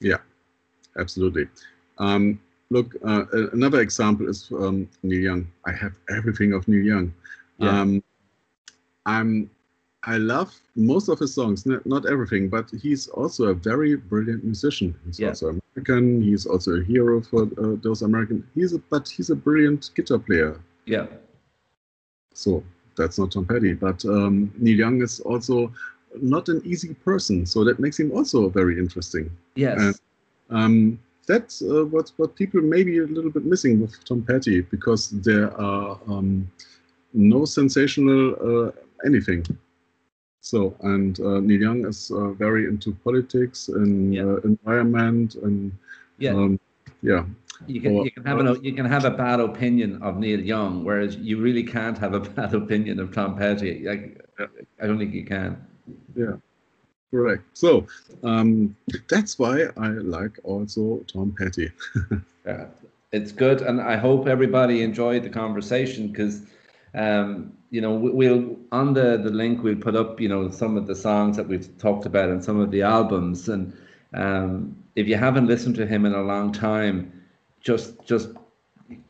Yeah 0.00 0.16
absolutely. 0.98 1.48
Um, 1.98 2.40
look, 2.70 2.94
uh, 3.06 3.24
another 3.52 3.80
example 3.80 4.28
is 4.28 4.50
um, 4.52 4.88
Neil 5.02 5.20
Young. 5.20 5.52
I 5.66 5.72
have 5.72 5.92
everything 6.16 6.52
of 6.52 6.66
Neil 6.68 6.84
Young. 6.84 7.14
Yeah. 7.58 7.80
Um, 7.80 8.02
I'm, 9.06 9.50
I 10.04 10.18
love 10.18 10.54
most 10.76 11.08
of 11.08 11.18
his 11.18 11.34
songs, 11.34 11.66
not 11.66 12.06
everything, 12.06 12.48
but 12.48 12.70
he's 12.82 13.08
also 13.08 13.44
a 13.46 13.54
very 13.54 13.96
brilliant 13.96 14.44
musician. 14.44 14.94
He's 15.06 15.18
yeah. 15.18 15.28
also 15.28 15.58
American. 15.76 16.20
He's 16.22 16.46
also 16.46 16.80
a 16.80 16.84
hero 16.84 17.22
for 17.22 17.44
uh, 17.44 17.76
those 17.82 18.02
American. 18.02 18.46
He's 18.54 18.74
a, 18.74 18.78
but 18.78 19.08
he's 19.08 19.30
a 19.30 19.36
brilliant 19.36 19.90
guitar 19.94 20.18
player. 20.18 20.60
Yeah. 20.84 21.06
So 22.34 22.62
that's 22.96 23.18
not 23.18 23.32
Tom 23.32 23.46
Petty, 23.46 23.72
but 23.72 24.04
um, 24.04 24.52
Neil 24.58 24.78
Young 24.78 25.00
is 25.02 25.20
also 25.20 25.72
not 26.20 26.48
an 26.48 26.60
easy 26.64 26.94
person, 26.94 27.46
so 27.46 27.64
that 27.64 27.80
makes 27.80 27.98
him 27.98 28.12
also 28.12 28.48
very 28.48 28.78
interesting. 28.78 29.30
Yes. 29.56 29.80
And 29.80 30.00
um, 30.50 30.98
that's 31.26 31.62
uh, 31.62 31.84
what 31.86 32.12
what 32.16 32.36
people 32.36 32.60
may 32.60 32.82
be 32.82 32.98
a 32.98 33.06
little 33.06 33.30
bit 33.30 33.44
missing 33.44 33.80
with 33.80 34.04
Tom 34.04 34.22
Petty 34.22 34.60
because 34.60 35.10
there 35.10 35.58
are 35.58 35.98
um, 36.06 36.50
no 37.12 37.44
sensational 37.44 38.34
uh, 38.40 38.70
anything. 39.06 39.44
So 40.40 40.76
and 40.80 41.18
uh, 41.20 41.40
Neil 41.40 41.60
Young 41.60 41.86
is 41.86 42.10
uh, 42.10 42.32
very 42.32 42.66
into 42.66 42.92
politics 43.04 43.68
and 43.68 44.14
yeah. 44.14 44.24
Uh, 44.24 44.36
environment 44.44 45.36
and 45.36 45.72
yeah. 46.18 46.32
Um, 46.32 46.60
yeah. 47.02 47.24
You 47.66 47.80
can, 47.80 47.92
or, 47.92 48.04
you 48.04 48.10
can 48.10 48.24
have 48.24 48.40
an 48.40 48.62
you 48.64 48.74
can 48.74 48.84
have 48.84 49.04
a 49.04 49.10
bad 49.10 49.40
opinion 49.40 50.02
of 50.02 50.18
Neil 50.18 50.40
Young, 50.40 50.84
whereas 50.84 51.16
you 51.16 51.40
really 51.40 51.62
can't 51.62 51.96
have 51.96 52.12
a 52.12 52.20
bad 52.36 52.54
opinion 52.54 53.00
of 53.00 53.14
Tom 53.14 53.38
Petty. 53.38 53.86
Like, 53.86 54.20
I 54.82 54.86
don't 54.86 54.98
think 54.98 55.14
you 55.14 55.24
can. 55.24 55.64
Yeah. 56.14 56.36
Correct. 57.14 57.44
So 57.52 57.86
um, 58.24 58.74
that's 59.08 59.38
why 59.38 59.66
I 59.76 59.90
like 59.90 60.36
also 60.42 61.04
Tom 61.06 61.32
Petty. 61.38 61.70
yeah, 62.44 62.66
it's 63.12 63.30
good, 63.30 63.62
and 63.62 63.80
I 63.80 63.96
hope 63.96 64.26
everybody 64.26 64.82
enjoyed 64.82 65.22
the 65.22 65.30
conversation 65.30 66.08
because. 66.08 66.42
Um, 66.96 67.52
you 67.70 67.80
know, 67.80 67.92
we'll 67.92 68.56
on 68.70 68.94
the 68.94 69.16
the 69.16 69.30
link 69.30 69.64
we'll 69.64 69.74
put 69.74 69.96
up, 69.96 70.20
you 70.20 70.28
know, 70.28 70.48
some 70.48 70.76
of 70.76 70.86
the 70.86 70.94
songs 70.94 71.36
that 71.36 71.48
we've 71.48 71.76
talked 71.76 72.06
about 72.06 72.28
and 72.28 72.44
some 72.44 72.60
of 72.60 72.70
the 72.70 72.82
albums. 72.82 73.48
And 73.48 73.76
um, 74.12 74.76
if 74.94 75.08
you 75.08 75.16
haven't 75.16 75.48
listened 75.48 75.74
to 75.76 75.86
him 75.86 76.06
in 76.06 76.14
a 76.14 76.22
long 76.22 76.52
time, 76.52 77.12
just 77.60 78.04
just 78.06 78.28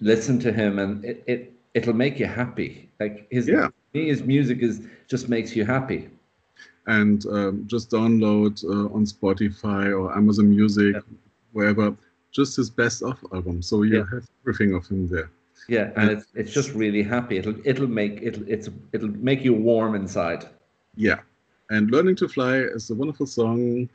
listen 0.01 0.41
to 0.41 0.51
him, 0.51 0.79
and 0.79 1.05
it, 1.05 1.23
it 1.27 1.53
it'll 1.75 1.93
make 1.93 2.19
you 2.19 2.25
happy. 2.25 2.89
Like 2.99 3.27
his 3.31 3.47
yeah. 3.49 3.69
his 3.93 4.23
music 4.23 4.63
is 4.63 4.81
just 5.09 5.29
makes 5.29 5.55
you 5.55 5.67
happy 5.67 6.09
and 6.87 7.25
um, 7.27 7.65
just 7.67 7.91
download 7.91 8.63
uh, 8.65 8.95
on 8.95 9.05
Spotify 9.07 9.99
or 9.99 10.17
Amazon 10.17 10.51
Music, 10.51 10.95
yeah. 10.95 11.01
wherever, 11.53 11.97
just 12.31 12.57
his 12.57 12.69
best 12.69 13.03
of 13.03 13.19
album. 13.33 13.63
So 13.63 13.83
you 13.83 13.99
yeah. 13.99 14.05
have 14.13 14.27
everything 14.43 14.75
of 14.75 14.87
him 14.87 15.09
there. 15.09 15.31
Yeah, 15.69 15.93
and, 15.97 16.11
and 16.11 16.11
it's 16.11 16.27
it's 16.35 16.53
just 16.53 16.73
really 16.75 17.03
happy. 17.03 17.39
It'll 17.39 17.55
it'll 17.65 17.87
make 17.87 18.21
it'll 18.23 18.47
it's 18.47 18.69
it'll 18.93 19.09
make 19.09 19.43
you 19.43 19.55
warm 19.55 19.95
inside. 19.95 20.47
Yeah, 20.95 21.21
and 21.71 21.91
learning 21.91 22.17
to 22.17 22.29
fly 22.29 22.57
is 22.57 22.91
a 22.91 22.95
wonderful 22.95 23.27
song 23.27 23.89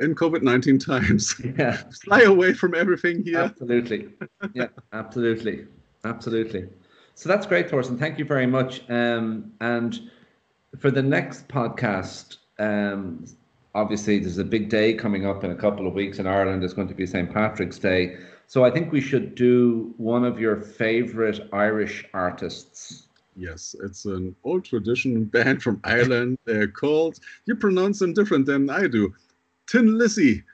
in 0.00 0.14
COVID 0.14 0.42
nineteen 0.42 0.78
times. 0.90 1.40
Yeah, 1.58 1.82
fly 2.04 2.22
away 2.22 2.52
from 2.52 2.74
everything 2.74 3.24
here. 3.24 3.38
Absolutely. 3.38 4.08
yeah, 4.54 4.68
absolutely, 4.92 5.66
absolutely. 6.04 6.68
So 7.14 7.28
that's 7.28 7.46
great, 7.46 7.70
Thorsten. 7.70 7.96
Thank 7.96 8.18
you 8.18 8.24
very 8.24 8.46
much. 8.46 8.82
Um, 8.90 9.52
and 9.60 10.10
for 10.78 10.90
the 10.90 11.02
next 11.02 11.48
podcast, 11.48 12.38
um, 12.58 13.26
obviously 13.74 14.18
there's 14.18 14.38
a 14.38 14.44
big 14.44 14.68
day 14.68 14.94
coming 14.94 15.26
up 15.26 15.44
in 15.44 15.50
a 15.50 15.54
couple 15.54 15.86
of 15.86 15.94
weeks 15.94 16.18
in 16.18 16.26
Ireland. 16.26 16.62
It's 16.64 16.74
going 16.74 16.88
to 16.88 16.94
be 16.94 17.06
St. 17.06 17.32
Patrick's 17.32 17.78
Day. 17.78 18.16
So 18.46 18.64
I 18.64 18.70
think 18.70 18.92
we 18.92 19.00
should 19.00 19.34
do 19.34 19.94
one 19.96 20.24
of 20.24 20.38
your 20.38 20.56
favorite 20.56 21.48
Irish 21.52 22.04
artists. 22.12 23.08
Yes, 23.36 23.74
it's 23.82 24.04
an 24.04 24.36
old 24.44 24.64
tradition 24.64 25.24
band 25.24 25.62
from 25.62 25.80
Ireland. 25.84 26.38
They're 26.44 26.68
called, 26.68 27.18
you 27.46 27.56
pronounce 27.56 27.98
them 27.98 28.12
different 28.12 28.46
than 28.46 28.70
I 28.70 28.86
do, 28.86 29.12
Tin 29.66 29.98
Lizzy. 29.98 30.44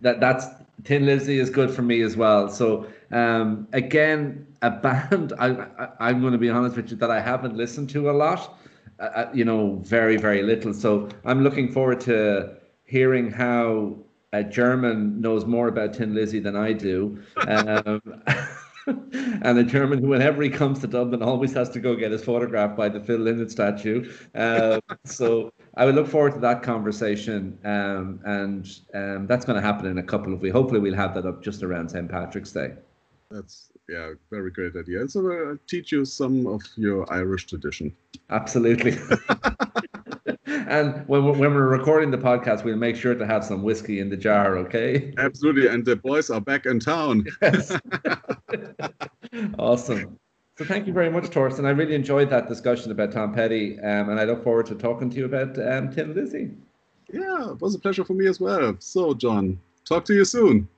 That 0.00 0.20
that's 0.20 0.46
Tin 0.84 1.06
Lizzy 1.06 1.38
is 1.38 1.50
good 1.50 1.70
for 1.70 1.82
me 1.82 2.02
as 2.02 2.16
well. 2.16 2.48
So 2.48 2.86
um, 3.10 3.68
again, 3.72 4.46
a 4.62 4.70
band 4.70 5.34
I, 5.38 5.66
I 6.00 6.10
am 6.10 6.20
going 6.20 6.32
to 6.32 6.38
be 6.38 6.48
honest 6.48 6.76
with 6.76 6.90
you 6.90 6.96
that 6.98 7.10
I 7.10 7.20
haven't 7.20 7.56
listened 7.56 7.90
to 7.90 8.10
a 8.10 8.12
lot. 8.12 8.58
Uh, 9.02 9.30
you 9.34 9.44
know, 9.44 9.80
very 9.82 10.16
very 10.16 10.42
little. 10.42 10.72
So 10.72 11.08
I'm 11.24 11.42
looking 11.42 11.72
forward 11.72 12.00
to 12.02 12.56
hearing 12.84 13.30
how 13.30 13.96
a 14.32 14.42
German 14.42 15.20
knows 15.20 15.44
more 15.44 15.68
about 15.68 15.94
Tin 15.94 16.14
Lizzy 16.14 16.40
than 16.40 16.56
I 16.56 16.72
do. 16.72 17.22
Um, 17.46 18.00
and 18.86 19.58
a 19.58 19.64
German 19.64 20.00
who, 20.00 20.08
whenever 20.08 20.42
he 20.42 20.48
comes 20.48 20.80
to 20.80 20.86
Dublin, 20.86 21.22
always 21.22 21.52
has 21.52 21.68
to 21.70 21.80
go 21.80 21.94
get 21.94 22.12
his 22.12 22.24
photograph 22.24 22.76
by 22.76 22.88
the 22.88 23.00
Phil 23.00 23.18
Lynott 23.18 23.50
statue. 23.50 24.10
Um, 24.34 24.80
so 25.04 25.52
I 25.76 25.84
would 25.84 25.94
look 25.94 26.08
forward 26.08 26.34
to 26.34 26.40
that 26.40 26.62
conversation, 26.62 27.58
um, 27.64 28.20
and 28.24 28.68
um, 28.94 29.26
that's 29.26 29.44
going 29.44 29.56
to 29.56 29.66
happen 29.66 29.86
in 29.86 29.98
a 29.98 30.02
couple 30.02 30.32
of 30.32 30.40
weeks. 30.40 30.52
Hopefully, 30.52 30.80
we'll 30.80 30.94
have 30.94 31.14
that 31.14 31.26
up 31.26 31.42
just 31.42 31.62
around 31.62 31.90
St. 31.90 32.08
Patrick's 32.08 32.52
Day. 32.52 32.72
That's 33.30 33.70
yeah, 33.92 34.12
very 34.30 34.50
great 34.50 34.74
idea. 34.74 35.00
And 35.00 35.10
so 35.10 35.20
I'll 35.30 35.58
teach 35.66 35.92
you 35.92 36.04
some 36.04 36.46
of 36.46 36.62
your 36.76 37.10
Irish 37.12 37.46
tradition. 37.46 37.94
Absolutely. 38.30 38.92
and 40.46 41.06
when 41.06 41.24
we're, 41.24 41.32
when 41.32 41.54
we're 41.54 41.68
recording 41.68 42.10
the 42.10 42.16
podcast, 42.16 42.64
we'll 42.64 42.76
make 42.76 42.96
sure 42.96 43.14
to 43.14 43.26
have 43.26 43.44
some 43.44 43.62
whiskey 43.62 44.00
in 44.00 44.08
the 44.08 44.16
jar, 44.16 44.56
okay? 44.56 45.12
Absolutely. 45.18 45.66
And 45.66 45.84
the 45.84 45.96
boys 45.96 46.30
are 46.30 46.40
back 46.40 46.64
in 46.64 46.80
town. 46.80 47.26
Yes. 47.42 47.76
awesome. 49.58 50.18
So 50.56 50.64
thank 50.64 50.86
you 50.86 50.94
very 50.94 51.10
much, 51.10 51.24
Torsten. 51.24 51.66
I 51.66 51.70
really 51.70 51.94
enjoyed 51.94 52.30
that 52.30 52.48
discussion 52.48 52.92
about 52.92 53.12
Tom 53.12 53.34
Petty, 53.34 53.78
um, 53.80 54.10
and 54.10 54.20
I 54.20 54.24
look 54.24 54.44
forward 54.44 54.66
to 54.66 54.74
talking 54.74 55.08
to 55.10 55.16
you 55.16 55.24
about 55.24 55.58
um, 55.58 55.90
Tin 55.90 56.14
Lizzy. 56.14 56.50
Yeah, 57.10 57.52
it 57.52 57.60
was 57.60 57.74
a 57.74 57.78
pleasure 57.78 58.04
for 58.04 58.12
me 58.12 58.26
as 58.26 58.38
well. 58.38 58.76
So, 58.78 59.14
John, 59.14 59.58
talk 59.86 60.04
to 60.06 60.14
you 60.14 60.26
soon. 60.26 60.68